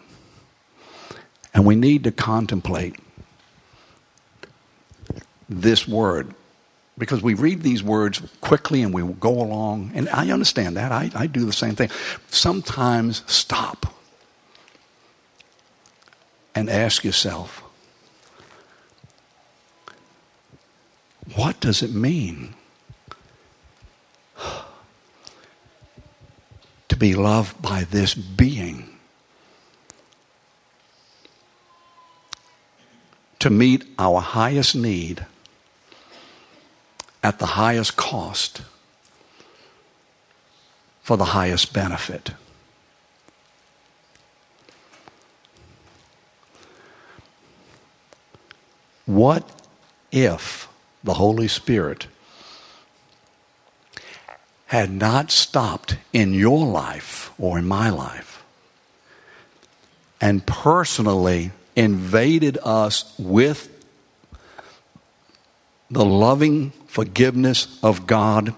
[1.53, 2.97] and we need to contemplate
[5.47, 6.33] this word
[6.97, 10.91] because we read these words quickly and we go along, and I understand that.
[10.91, 11.89] I, I do the same thing.
[12.27, 13.85] Sometimes stop
[16.53, 17.63] and ask yourself
[21.33, 22.55] what does it mean
[26.99, 28.89] be loved by this being?
[33.39, 35.25] To meet our highest need
[37.23, 38.61] at the highest cost
[41.01, 42.31] for the highest benefit.
[49.05, 49.49] What
[50.11, 50.67] if
[51.03, 52.05] the Holy Spirit
[54.69, 58.43] had not stopped in your life or in my life
[60.21, 63.67] and personally invaded us with
[65.89, 68.53] the loving forgiveness of God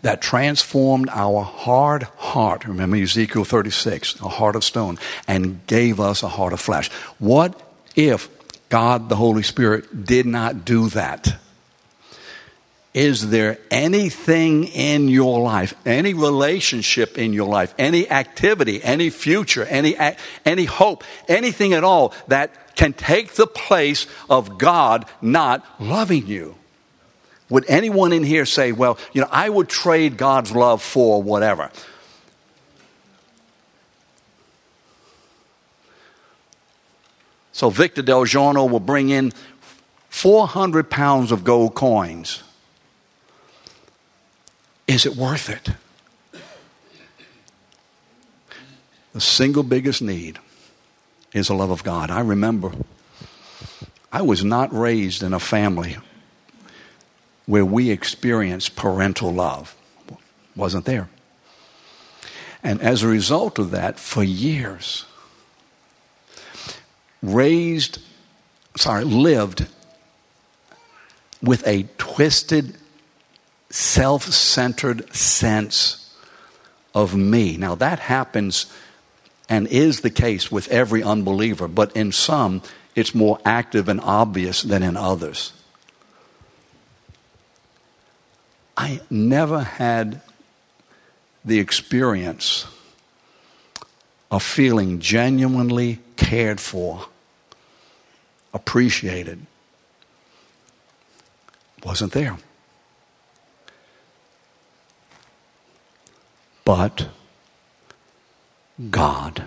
[0.00, 2.64] that transformed our hard heart.
[2.66, 6.90] Remember Ezekiel 36, a heart of stone, and gave us a heart of flesh.
[7.18, 7.60] What
[7.94, 8.30] if
[8.70, 11.38] God, the Holy Spirit, did not do that?
[12.94, 19.64] Is there anything in your life, any relationship in your life, any activity, any future,
[19.64, 19.96] any,
[20.44, 26.56] any hope, anything at all that can take the place of God not loving you?
[27.50, 31.70] Would anyone in here say, well, you know, I would trade God's love for whatever?
[37.52, 39.32] So Victor Del Giorno will bring in
[40.10, 42.42] 400 pounds of gold coins.
[44.88, 45.68] Is it worth it?
[49.12, 50.38] The single biggest need
[51.32, 52.10] is the love of God.
[52.10, 52.72] I remember
[54.10, 55.98] I was not raised in a family
[57.46, 59.76] where we experienced parental love.
[60.56, 61.08] Wasn't there.
[62.62, 65.04] And as a result of that, for years,
[67.22, 68.00] raised,
[68.76, 69.66] sorry, lived
[71.42, 72.76] with a twisted,
[73.70, 76.14] self centered sense
[76.94, 77.56] of me.
[77.56, 78.66] Now, that happens
[79.48, 82.62] and is the case with every unbeliever, but in some,
[82.94, 85.52] it's more active and obvious than in others.
[88.76, 90.20] I never had
[91.44, 92.66] the experience
[94.30, 97.06] of feeling genuinely cared for,
[98.52, 99.46] appreciated.
[101.84, 102.36] Wasn't there.
[106.68, 107.08] But
[108.90, 109.44] God.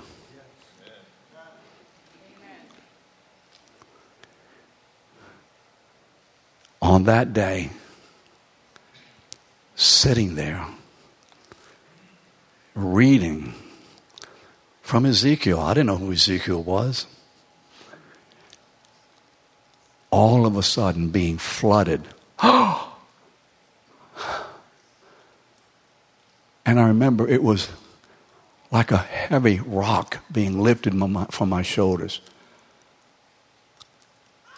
[6.81, 7.69] On that day,
[9.75, 10.65] sitting there
[12.73, 13.53] reading
[14.81, 15.59] from Ezekiel.
[15.59, 17.05] I didn't know who Ezekiel was.
[20.09, 22.01] All of a sudden being flooded.
[26.65, 27.69] and I remember it was
[28.71, 30.93] like a heavy rock being lifted
[31.31, 32.21] from my shoulders.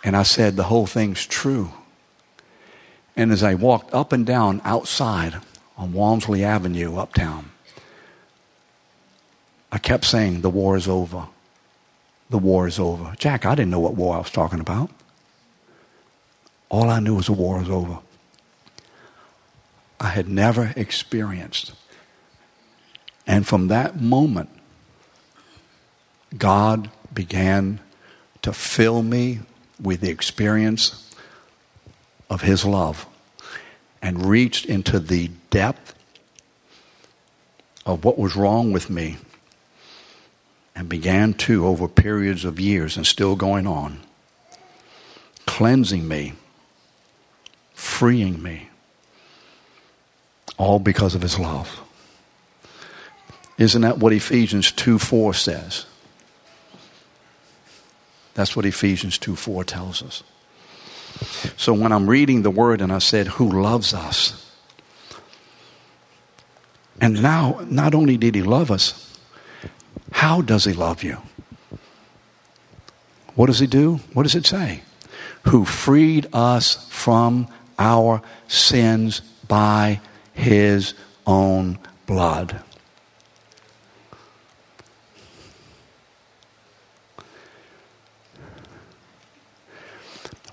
[0.04, 1.72] And I said, The whole thing's true.
[3.16, 5.36] And as I walked up and down outside
[5.78, 7.52] on Walmsley Avenue, uptown,
[9.72, 11.28] I kept saying, The war is over.
[12.30, 13.14] The war is over.
[13.18, 14.90] Jack, I didn't know what war I was talking about.
[16.70, 18.00] All I knew was the war is over.
[20.00, 21.74] I had never experienced.
[23.26, 24.50] And from that moment,
[26.38, 27.80] God began
[28.42, 29.40] to fill me
[29.82, 31.10] with the experience
[32.30, 33.06] of His love
[34.02, 35.94] and reached into the depth
[37.86, 39.18] of what was wrong with me
[40.76, 44.00] and began to, over periods of years and still going on,
[45.46, 46.34] cleansing me,
[47.74, 48.70] freeing me,
[50.58, 51.80] all because of His love.
[53.58, 55.86] Isn't that what Ephesians 2 4 says?
[58.34, 60.24] That's what Ephesians 2 4 tells us.
[61.58, 64.40] So when I'm reading the word and I said, Who loves us?
[67.00, 69.18] And now, not only did he love us,
[70.12, 71.18] how does he love you?
[73.36, 73.96] What does he do?
[74.14, 74.84] What does it say?
[75.48, 77.48] Who freed us from
[77.78, 80.00] our sins by
[80.34, 80.94] his
[81.26, 82.62] own blood.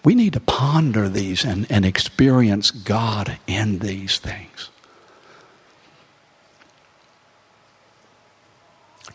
[0.03, 4.71] We need to ponder these and, and experience God in these things.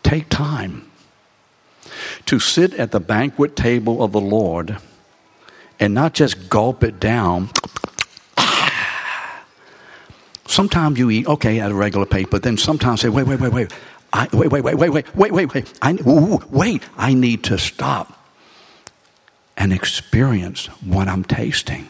[0.02, 0.88] Take time
[2.26, 4.78] to sit at the banquet table of the Lord
[5.80, 7.50] and not just gulp it down.
[10.46, 13.52] Sometimes you eat, okay, at a regular pace, but then sometimes say, wait, wait, wait,
[13.52, 13.72] wait.
[14.12, 15.78] I, wait, wait, wait, wait, wait, wait, wait.
[15.82, 18.15] I, ooh, wait, I need to stop
[19.56, 21.88] and experience what I'm tasting.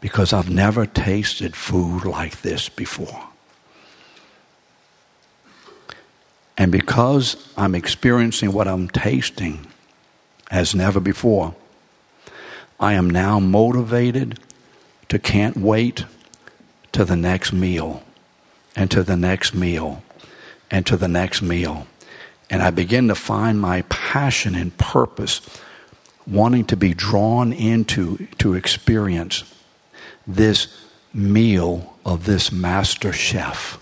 [0.00, 3.28] Because I've never tasted food like this before.
[6.56, 9.66] And because I'm experiencing what I'm tasting
[10.50, 11.54] as never before,
[12.80, 14.40] I am now motivated
[15.08, 16.04] to can't wait
[16.92, 18.02] to the next meal
[18.74, 20.02] and to the next meal
[20.70, 21.86] and to the next meal.
[22.50, 25.40] And I begin to find my passion and purpose
[26.26, 29.44] wanting to be drawn into to experience
[30.26, 30.68] this
[31.12, 33.78] meal of this master chef.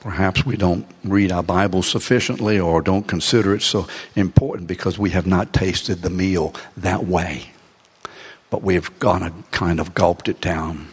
[0.00, 5.10] Perhaps we don't read our Bible sufficiently or don't consider it so important because we
[5.10, 7.50] have not tasted the meal that way.
[8.50, 10.88] But we've gone and kind of gulped it down.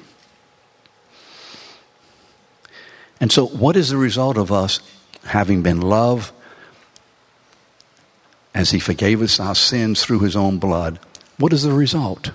[3.21, 4.79] And so, what is the result of us
[5.23, 6.33] having been loved
[8.55, 10.99] as He forgave us our sins through His own blood?
[11.37, 12.31] What is the result?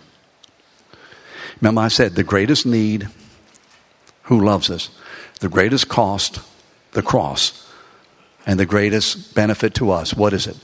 [1.61, 3.09] Remember, I said the greatest need,
[4.22, 4.91] who loves us?
[5.41, 6.41] The greatest cost,
[6.93, 7.64] the cross.
[8.47, 10.57] And the greatest benefit to us, what is it?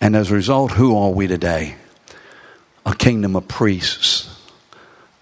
[0.00, 1.74] And as a result, who are we today?
[2.86, 4.34] A kingdom of priests.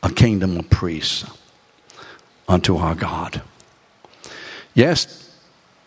[0.04, 1.24] A kingdom of priests
[2.48, 3.42] unto our God.
[4.76, 5.30] Yes,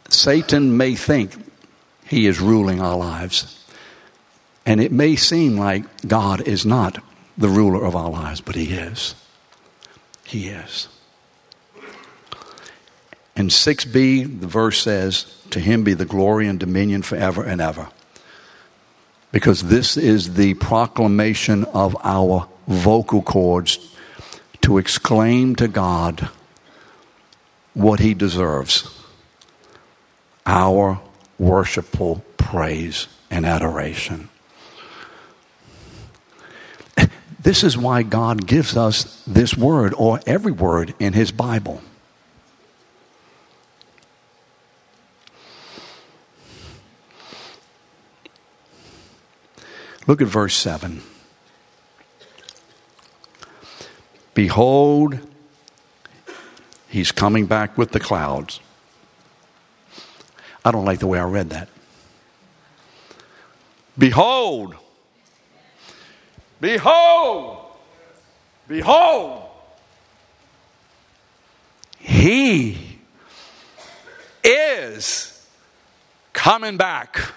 [0.09, 1.31] Satan may think
[2.07, 3.63] he is ruling our lives.
[4.65, 6.97] And it may seem like God is not
[7.37, 9.13] the ruler of our lives, but he is.
[10.23, 10.87] He is.
[13.35, 17.89] In 6b, the verse says, To him be the glory and dominion forever and ever.
[19.31, 23.95] Because this is the proclamation of our vocal cords
[24.61, 26.29] to exclaim to God
[27.73, 29.03] what he deserves
[30.45, 30.99] our
[31.37, 34.29] worshipful praise and adoration.
[37.41, 41.81] This is why God gives us this word or every word in his Bible.
[50.05, 51.01] Look at verse 7.
[54.33, 55.19] Behold,
[56.89, 58.59] He's coming back with the clouds.
[60.65, 61.69] I don't like the way I read that.
[63.97, 64.75] Behold,
[66.59, 67.57] behold,
[68.67, 69.43] behold,
[71.99, 72.99] he
[74.43, 75.47] is
[76.33, 77.33] coming back.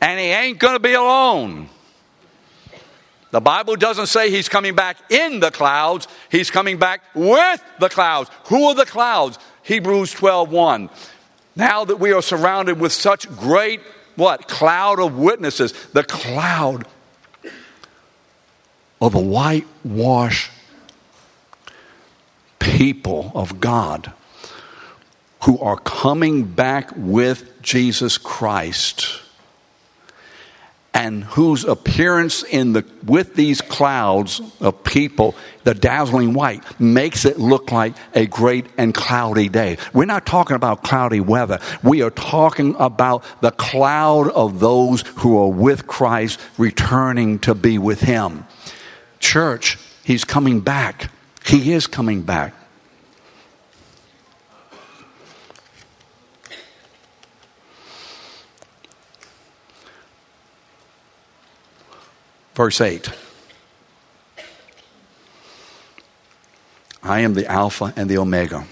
[0.00, 1.68] And he ain't going to be alone.
[3.30, 7.88] The Bible doesn't say he's coming back in the clouds, he's coming back with the
[7.88, 8.30] clouds.
[8.46, 9.38] Who are the clouds?
[9.62, 10.90] Hebrews 1.
[11.54, 13.80] Now that we are surrounded with such great
[14.16, 14.48] what?
[14.48, 15.72] Cloud of witnesses.
[15.92, 16.86] The cloud
[19.00, 20.50] of the whitewash
[22.58, 24.12] people of God
[25.44, 29.19] who are coming back with Jesus Christ
[30.92, 35.34] and whose appearance in the with these clouds of people
[35.64, 39.76] the dazzling white makes it look like a great and cloudy day.
[39.92, 41.60] We're not talking about cloudy weather.
[41.82, 47.78] We are talking about the cloud of those who are with christ returning to be
[47.78, 48.44] with him.
[49.20, 51.10] Church he's coming back.
[51.44, 52.54] He is coming back
[62.60, 63.10] Verse 8
[67.02, 68.66] I am the Alpha and the Omega.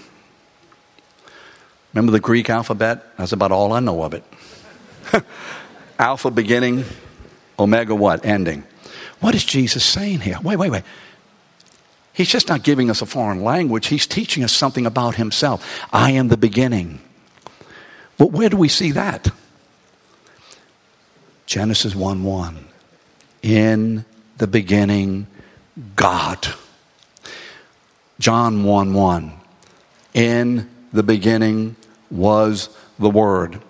[1.91, 3.03] Remember the Greek alphabet?
[3.17, 4.23] That's about all I know of it.
[5.97, 6.85] Alpha beginning,
[7.57, 8.23] Omega what?
[8.23, 8.63] Ending.
[9.21, 10.37] What is Jesus saying here?
[10.43, 10.83] Wait, wait, wait.
[12.13, 15.65] He's just not giving us a foreign language, he's teaching us something about himself.
[15.91, 17.01] I am the beginning.
[18.19, 19.29] But where do we see that?
[21.47, 22.68] Genesis 1 1.
[23.41, 24.05] In
[24.37, 25.27] the beginning,
[25.95, 26.47] God.
[28.19, 29.33] John 1 1.
[30.13, 31.75] In the beginning
[32.11, 33.61] was the Word.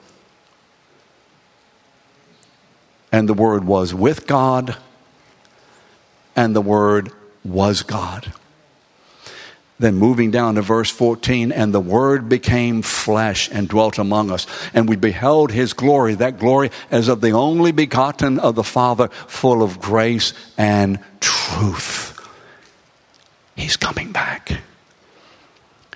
[3.11, 4.77] And the Word was with God,
[6.35, 7.11] and the Word
[7.43, 8.33] was God.
[9.79, 14.45] Then moving down to verse 14, and the Word became flesh and dwelt among us,
[14.73, 19.07] and we beheld His glory, that glory as of the only begotten of the Father,
[19.07, 22.15] full of grace and truth.
[23.55, 24.61] He's coming back.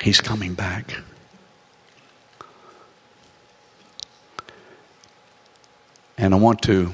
[0.01, 0.95] He's coming back.
[6.17, 6.91] And I want to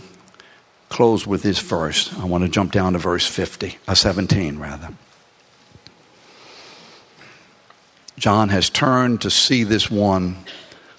[0.90, 2.12] close with this verse.
[2.18, 4.90] I want to jump down to verse 50, uh, 17 rather.
[8.20, 10.36] John has turned to see this one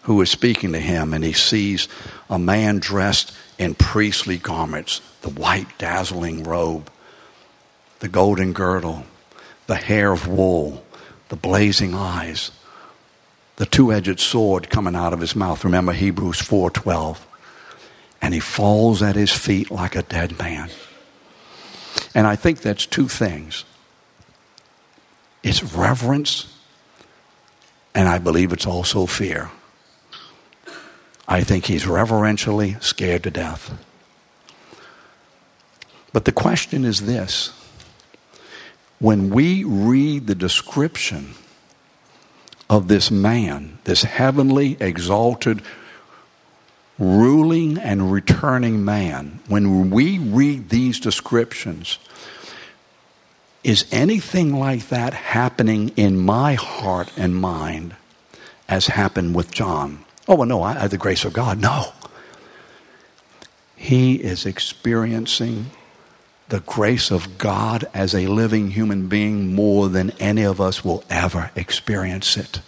[0.03, 1.87] who is speaking to him, and he sees
[2.31, 6.91] a man dressed in priestly garments the white, dazzling robe,
[7.99, 9.05] the golden girdle,
[9.67, 10.83] the hair of wool,
[11.29, 12.51] the blazing eyes,
[13.57, 15.63] the two-edged sword coming out of his mouth.
[15.63, 17.19] Remember Hebrews 4:12.
[18.23, 20.71] And he falls at his feet like a dead man.
[22.15, 23.65] And I think that's two things.
[25.43, 26.47] It's reverence
[27.95, 29.51] and I believe it's also fear.
[31.27, 33.73] I think he's reverentially scared to death.
[36.13, 37.53] But the question is this
[38.99, 41.35] when we read the description
[42.69, 45.63] of this man, this heavenly, exalted,
[46.99, 51.99] ruling, and returning man, when we read these descriptions,
[53.63, 57.95] is anything like that happening in my heart and mind
[58.69, 60.05] as happened with John?
[60.27, 61.61] Oh, well, no, I have the grace of God.
[61.61, 61.93] No.
[63.77, 65.71] He is experiencing
[66.49, 71.05] the grace of God as a living human being more than any of us will
[71.09, 72.61] ever experience it.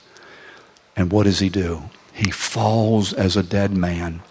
[0.96, 1.84] And what does he do?
[2.12, 4.22] He falls as a dead man.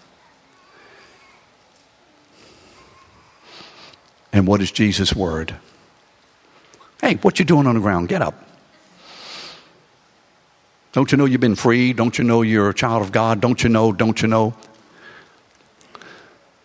[4.32, 5.56] And what is Jesus' word?
[7.02, 8.08] Hey, what you doing on the ground?
[8.08, 8.46] Get up.
[10.92, 11.92] Don't you know you've been free?
[11.92, 13.40] Don't you know you're a child of God?
[13.40, 13.92] Don't you know?
[13.92, 14.54] Don't you know?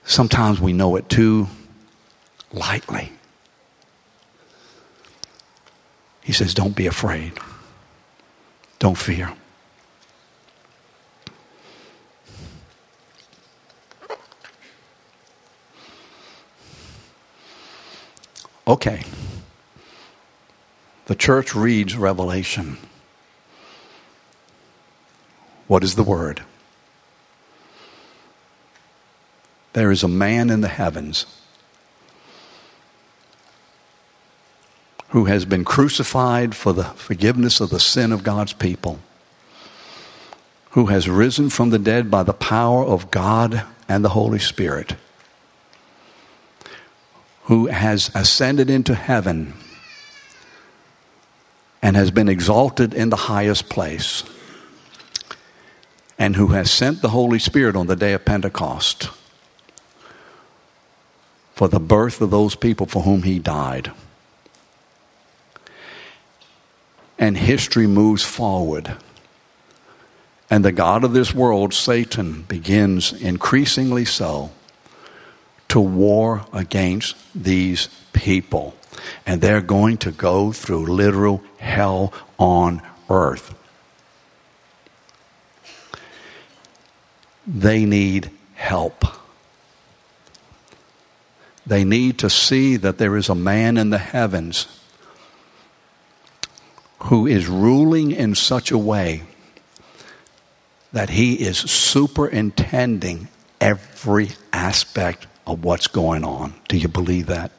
[0.04, 1.48] Sometimes we know it too
[2.54, 3.12] lightly.
[6.22, 7.34] He says, Don't be afraid.
[8.78, 9.34] Don't fear.
[18.68, 19.02] Okay.
[21.08, 22.78] The church reads Revelation.
[25.68, 26.42] What is the word?
[29.72, 31.26] There is a man in the heavens
[35.10, 39.00] who has been crucified for the forgiveness of the sin of God's people,
[40.72, 44.96] who has risen from the dead by the power of God and the Holy Spirit,
[47.44, 49.54] who has ascended into heaven
[51.82, 54.24] and has been exalted in the highest place,
[56.18, 59.10] and who has sent the Holy Spirit on the day of Pentecost
[61.54, 63.92] for the birth of those people for whom he died.
[67.18, 68.96] And history moves forward.
[70.52, 74.52] And the God of this world, Satan, begins increasingly so
[75.70, 78.76] to war against these people
[79.28, 83.54] and they're going to go through literal hell on earth.
[87.46, 89.04] They need help.
[91.66, 94.68] They need to see that there is a man in the heavens
[97.00, 99.24] who is ruling in such a way
[100.94, 103.28] that he is superintending
[103.60, 106.54] every aspect of what's going on.
[106.70, 107.52] Do you believe that?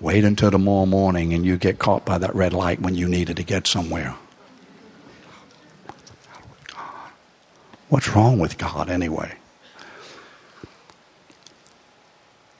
[0.00, 3.36] Wait until tomorrow morning and you get caught by that red light when you needed
[3.36, 4.14] to get somewhere.
[7.88, 9.34] What's wrong with God anyway?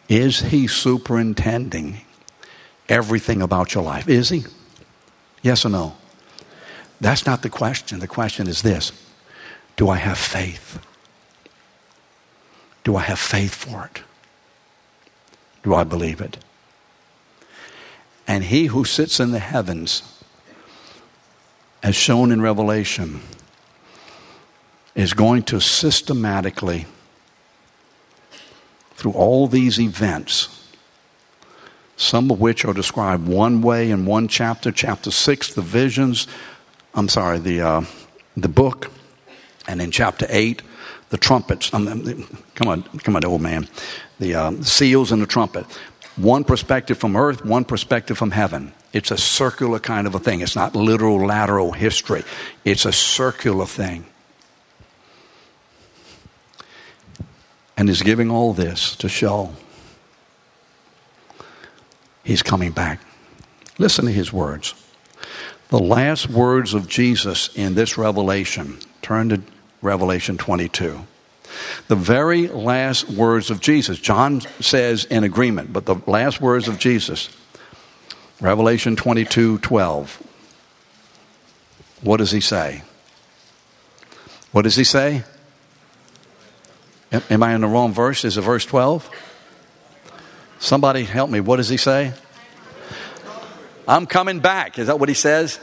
[0.09, 1.99] Is He superintending
[2.89, 4.09] everything about your life?
[4.09, 4.45] Is He?
[5.43, 5.97] Yes or no?
[7.01, 8.01] That's not the question.
[8.01, 8.91] The question is this
[9.77, 10.81] Do I have faith?
[12.83, 14.03] Do I have faith for it?
[15.63, 16.39] Do I believe it?
[18.29, 20.03] And he who sits in the heavens,
[21.83, 23.21] as shown in Revelation,
[24.95, 26.85] is going to systematically,
[28.97, 30.69] through all these events,
[31.97, 36.27] some of which are described one way in one chapter, chapter six, the visions,
[36.95, 37.85] I'm sorry, the, uh,
[38.37, 38.91] the book,
[39.67, 40.63] and in chapter eight,
[41.11, 41.73] the trumpets.
[41.73, 43.69] Um, come on, come on, old man.
[44.19, 45.65] The uh, seals and the trumpet.
[46.19, 48.73] One perspective from earth, one perspective from heaven.
[48.93, 50.41] It's a circular kind of a thing.
[50.41, 52.25] It's not literal lateral history,
[52.65, 54.07] it's a circular thing.
[57.77, 59.55] And he's giving all this to show
[62.25, 63.01] he's coming back.
[63.79, 64.75] Listen to his words.
[65.69, 68.79] The last words of Jesus in this revelation.
[69.01, 69.43] Turn to
[69.81, 71.07] Revelation 22.
[71.89, 73.99] The very last words of Jesus.
[73.99, 77.31] John says in agreement, but the last words of Jesus.
[78.41, 80.23] Revelation 22 12.
[82.03, 82.83] What does he say?
[84.53, 85.25] What does he say?
[87.11, 88.25] Am I in the wrong verse?
[88.25, 89.09] Is it verse 12?
[90.59, 91.41] Somebody help me.
[91.41, 92.13] What does he say?
[93.87, 94.79] I'm coming back.
[94.79, 95.59] Is that what he says?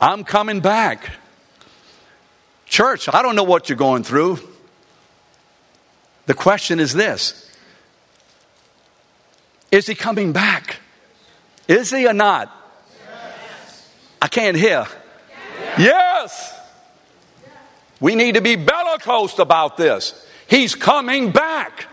[0.00, 1.10] I'm coming back.
[2.66, 4.38] Church, I don't know what you're going through.
[6.26, 7.50] The question is this
[9.70, 10.78] Is he coming back?
[11.68, 12.50] Is he or not?
[13.00, 13.90] Yes.
[14.20, 14.86] I can't hear.
[15.78, 15.78] Yes.
[15.78, 16.60] yes.
[18.00, 20.26] We need to be bellicose about this.
[20.48, 21.86] He's coming back.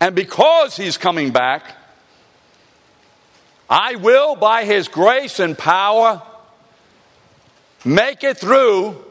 [0.00, 1.74] And because he's coming back,
[3.68, 6.22] I will, by his grace and power,
[7.84, 9.04] make it through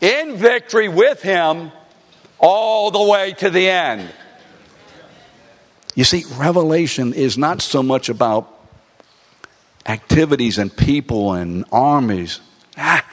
[0.00, 1.70] in victory with him
[2.38, 4.10] all the way to the end.
[5.94, 8.54] You see, Revelation is not so much about
[9.86, 12.40] activities and people and armies.
[12.76, 13.04] Ah,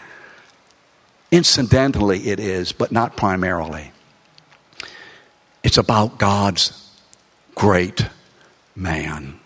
[1.32, 3.92] incidentally, it is, but not primarily.
[5.64, 6.92] It's about God's
[7.56, 8.08] great
[8.76, 9.40] man.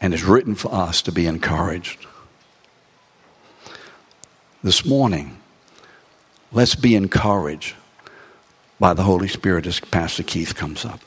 [0.00, 2.06] And it's written for us to be encouraged.
[4.62, 5.37] This morning,
[6.52, 7.74] let's be encouraged
[8.80, 11.00] by the Holy Spirit as Pastor Keith comes up.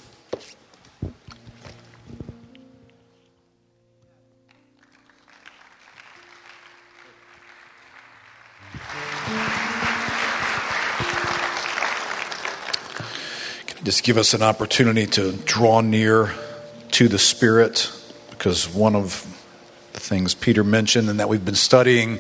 [13.84, 16.32] just give us an opportunity to draw near
[16.92, 17.92] to the Spirit
[18.30, 19.26] because one of
[19.94, 22.20] the things Peter mentioned and that we've been studying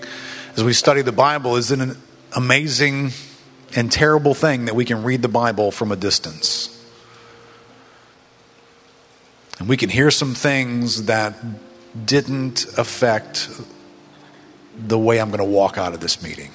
[0.58, 1.98] as we study the Bible is in an
[2.34, 3.12] amazing
[3.76, 6.78] and terrible thing that we can read the Bible from a distance.
[9.60, 11.36] And we can hear some things that
[12.06, 13.50] didn't affect
[14.76, 16.52] the way I'm going to walk out of this meeting.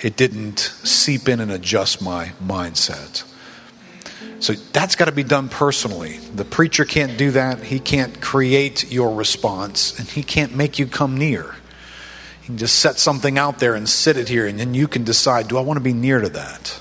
[0.00, 3.24] It didn't seep in and adjust my mindset.
[4.40, 6.18] So that's got to be done personally.
[6.34, 7.62] The preacher can't do that.
[7.62, 11.54] He can't create your response, and he can't make you come near.
[12.52, 15.48] Can just set something out there and sit it here, and then you can decide
[15.48, 16.78] do I want to be near to that?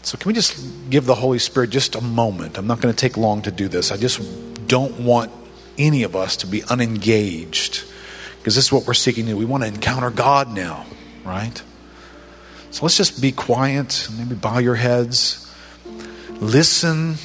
[0.00, 2.56] So, can we just give the Holy Spirit just a moment?
[2.56, 3.92] I'm not going to take long to do this.
[3.92, 4.22] I just
[4.68, 5.32] don't want
[5.76, 7.84] any of us to be unengaged
[8.38, 9.36] because this is what we're seeking to do.
[9.36, 10.86] We want to encounter God now,
[11.22, 11.62] right?
[12.70, 15.54] So, let's just be quiet, maybe bow your heads.
[16.40, 17.16] Listen.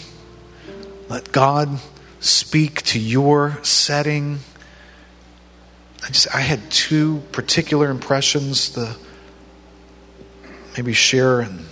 [1.08, 1.80] Let God
[2.20, 4.40] speak to your setting.
[6.04, 8.98] I just I had two particular impressions the
[10.76, 11.66] maybe share and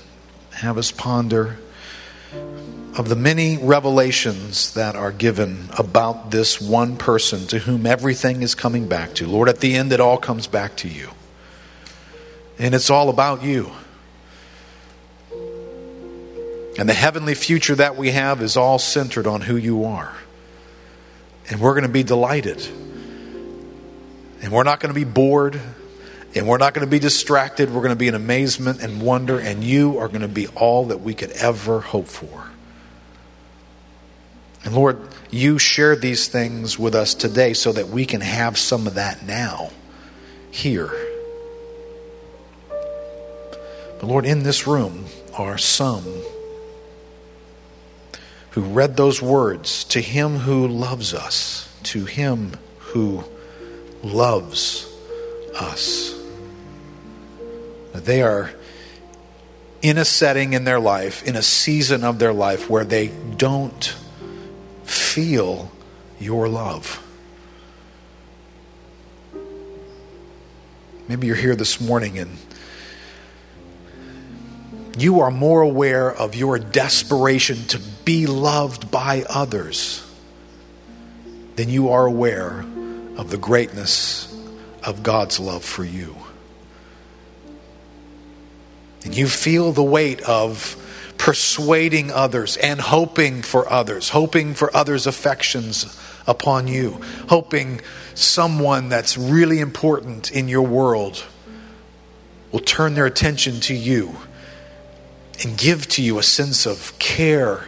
[0.51, 1.57] have us ponder
[2.97, 8.55] of the many revelations that are given about this one person to whom everything is
[8.55, 9.27] coming back to.
[9.27, 11.11] Lord, at the end, it all comes back to you.
[12.57, 13.71] And it's all about you.
[16.77, 20.15] And the heavenly future that we have is all centered on who you are.
[21.49, 22.67] And we're going to be delighted.
[24.41, 25.59] And we're not going to be bored.
[26.35, 27.71] And we're not going to be distracted.
[27.71, 29.39] We're going to be in amazement and wonder.
[29.39, 32.49] And you are going to be all that we could ever hope for.
[34.63, 34.99] And Lord,
[35.31, 39.25] you shared these things with us today so that we can have some of that
[39.25, 39.71] now,
[40.51, 40.91] here.
[43.99, 46.05] But Lord, in this room are some
[48.51, 53.23] who read those words to him who loves us, to him who
[54.03, 54.87] loves
[55.59, 56.15] us.
[57.93, 58.51] They are
[59.81, 63.95] in a setting in their life, in a season of their life where they don't
[64.83, 65.71] feel
[66.19, 67.05] your love.
[71.07, 72.37] Maybe you're here this morning and
[74.97, 80.05] you are more aware of your desperation to be loved by others
[81.55, 82.65] than you are aware
[83.20, 84.34] of the greatness
[84.82, 86.15] of God's love for you.
[89.03, 90.78] And you feel the weight of
[91.17, 97.82] persuading others and hoping for others, hoping for others' affections upon you, hoping
[98.13, 101.26] someone that's really important in your world
[102.53, 104.15] will turn their attention to you
[105.43, 107.67] and give to you a sense of care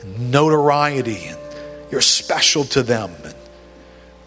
[0.00, 1.38] and notoriety and
[1.90, 3.10] you're special to them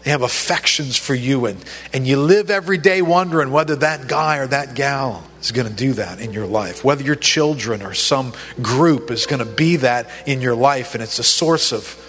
[0.04, 4.38] they have affections for you and, and you live every day wondering whether that guy
[4.38, 7.94] or that gal is going to do that in your life whether your children or
[7.94, 8.32] some
[8.62, 12.00] group is going to be that in your life and it's a source of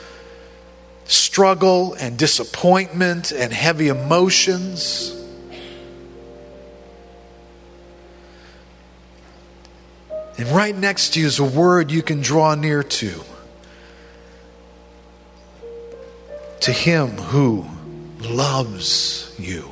[1.06, 5.16] struggle and disappointment and heavy emotions
[10.38, 13.22] And right next to you is a word you can draw near to.
[16.62, 17.66] To him who
[18.26, 19.72] loves you.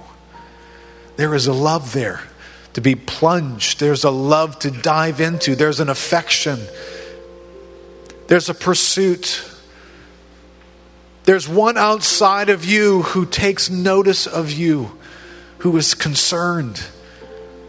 [1.15, 2.21] There is a love there
[2.73, 6.59] to be plunged, there's a love to dive into, there's an affection,
[8.27, 9.49] there's a pursuit.
[11.25, 14.97] There's one outside of you who takes notice of you,
[15.59, 16.83] who is concerned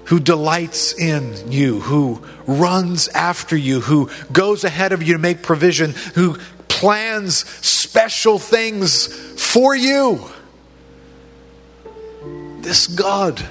[0.07, 5.43] who delights in you, who runs after you, who goes ahead of you to make
[5.43, 6.37] provision, who
[6.69, 9.07] plans special things
[9.41, 10.31] for you.
[12.65, 13.47] This God,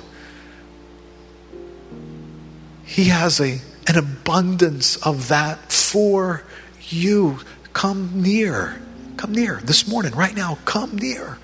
[2.84, 6.43] He has a, an abundance of that for
[6.82, 7.39] you.
[7.74, 8.82] Come near.
[9.16, 10.57] Come near this morning, right now.
[10.66, 11.38] Come near.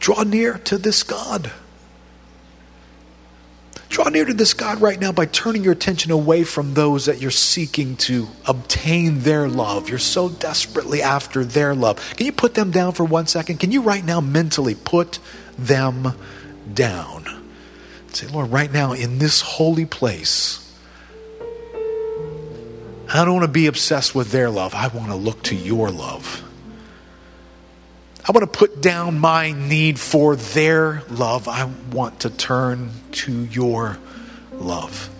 [0.00, 1.52] Draw near to this God.
[3.90, 7.20] Draw near to this God right now by turning your attention away from those that
[7.20, 9.88] you're seeking to obtain their love.
[9.88, 12.16] You're so desperately after their love.
[12.16, 13.58] Can you put them down for one second?
[13.58, 15.20] Can you right now mentally put
[15.56, 16.14] them
[16.74, 17.48] down?
[18.08, 20.66] Say, Lord, right now in this holy place,
[23.12, 24.74] I don't want to be obsessed with their love.
[24.74, 26.42] I want to look to your love.
[28.26, 31.48] I want to put down my need for their love.
[31.48, 33.98] I want to turn to your
[34.52, 35.10] love.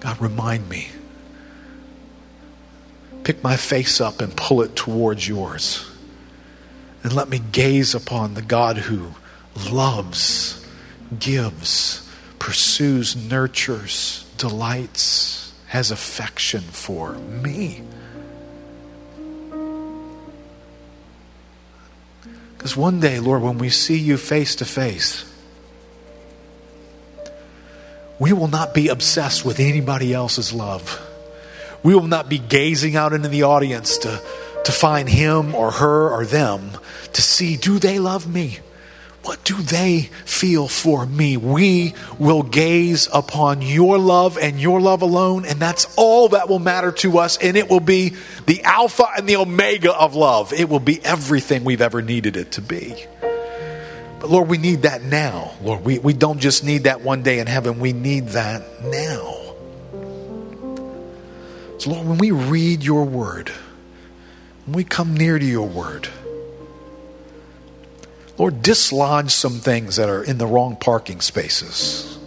[0.00, 0.88] God, remind me.
[3.24, 5.90] Pick my face up and pull it towards yours.
[7.02, 9.14] And let me gaze upon the God who
[9.66, 10.66] loves,
[11.18, 17.82] gives, pursues, nurtures, delights, has affection for me.
[22.56, 25.24] Because one day, Lord, when we see you face to face,
[28.18, 31.00] we will not be obsessed with anybody else's love.
[31.82, 34.20] We will not be gazing out into the audience to,
[34.64, 36.72] to find him or her or them
[37.12, 38.58] to see do they love me?
[39.28, 41.36] What do they feel for me?
[41.36, 46.58] We will gaze upon your love and your love alone, and that's all that will
[46.58, 47.36] matter to us.
[47.36, 48.14] And it will be
[48.46, 50.54] the Alpha and the Omega of love.
[50.54, 53.04] It will be everything we've ever needed it to be.
[53.20, 55.52] But Lord, we need that now.
[55.62, 59.34] Lord, we, we don't just need that one day in heaven, we need that now.
[61.76, 63.50] So, Lord, when we read your word,
[64.64, 66.08] when we come near to your word,
[68.38, 72.18] Lord, dislodge some things that are in the wrong parking spaces.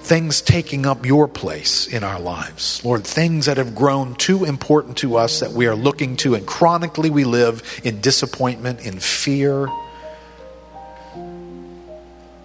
[0.00, 2.84] Things taking up your place in our lives.
[2.84, 6.46] Lord, things that have grown too important to us that we are looking to, and
[6.46, 9.68] chronically we live in disappointment, in fear.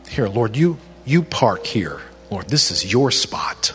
[0.08, 2.02] Here, Lord, you, you park here.
[2.32, 3.74] Lord, this is your spot.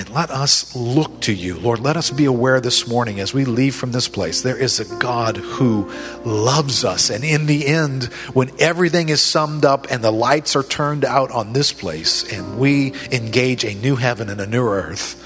[0.00, 1.58] And let us look to you.
[1.58, 4.40] Lord, let us be aware this morning as we leave from this place.
[4.40, 5.92] There is a God who
[6.24, 7.10] loves us.
[7.10, 11.30] And in the end, when everything is summed up and the lights are turned out
[11.30, 15.22] on this place and we engage a new heaven and a new earth,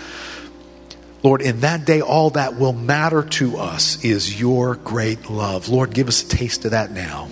[1.22, 5.68] Lord, in that day, all that will matter to us is your great love.
[5.68, 7.29] Lord, give us a taste of that now.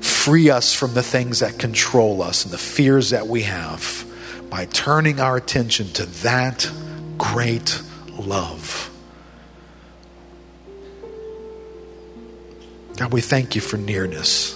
[0.00, 4.08] Free us from the things that control us and the fears that we have
[4.54, 6.70] by turning our attention to that
[7.18, 7.82] great
[8.12, 8.88] love.
[12.96, 14.54] God, we thank you for nearness.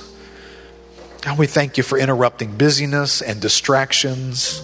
[1.22, 4.62] God, we thank you for interrupting busyness and distractions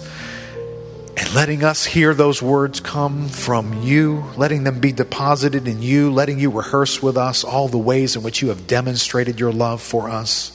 [1.17, 6.13] and letting us hear those words come from you, letting them be deposited in you,
[6.13, 9.81] letting you rehearse with us all the ways in which you have demonstrated your love
[9.81, 10.54] for us.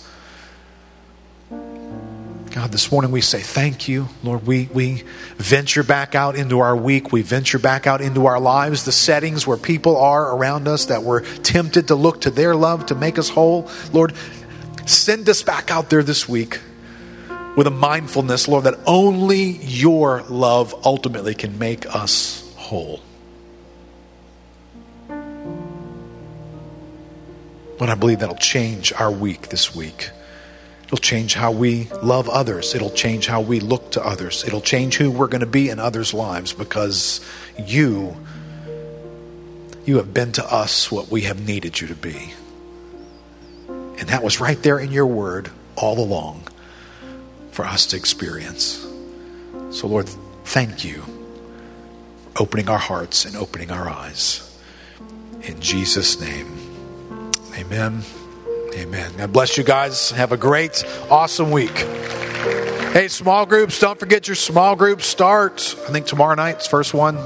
[2.51, 4.09] God, this morning we say thank you.
[4.25, 5.05] Lord, we, we
[5.37, 7.13] venture back out into our week.
[7.13, 11.05] We venture back out into our lives, the settings where people are around us that
[11.05, 13.71] we're tempted to look to their love to make us whole.
[13.93, 14.15] Lord,
[14.85, 16.59] send us back out there this week
[17.57, 23.01] with a mindfulness, Lord, that only your love ultimately can make us whole.
[27.79, 30.11] But I believe that'll change our week this week.
[30.91, 32.75] It'll change how we love others.
[32.75, 34.43] It'll change how we look to others.
[34.45, 37.21] It'll change who we're going to be in others' lives because
[37.57, 38.17] you
[39.87, 42.35] you have been to us what we have needed you to be.
[43.69, 46.49] And that was right there in your word all along
[47.53, 48.85] for us to experience.
[49.71, 50.09] So, Lord,
[50.45, 51.03] thank you
[52.33, 54.59] for opening our hearts and opening our eyes.
[55.43, 56.59] In Jesus' name,
[57.55, 58.03] amen.
[58.75, 59.13] Amen.
[59.17, 60.11] God bless you guys.
[60.11, 61.77] Have a great, awesome week.
[62.93, 65.75] Hey, small groups, don't forget your small group starts.
[65.89, 67.17] I think tomorrow night's first one.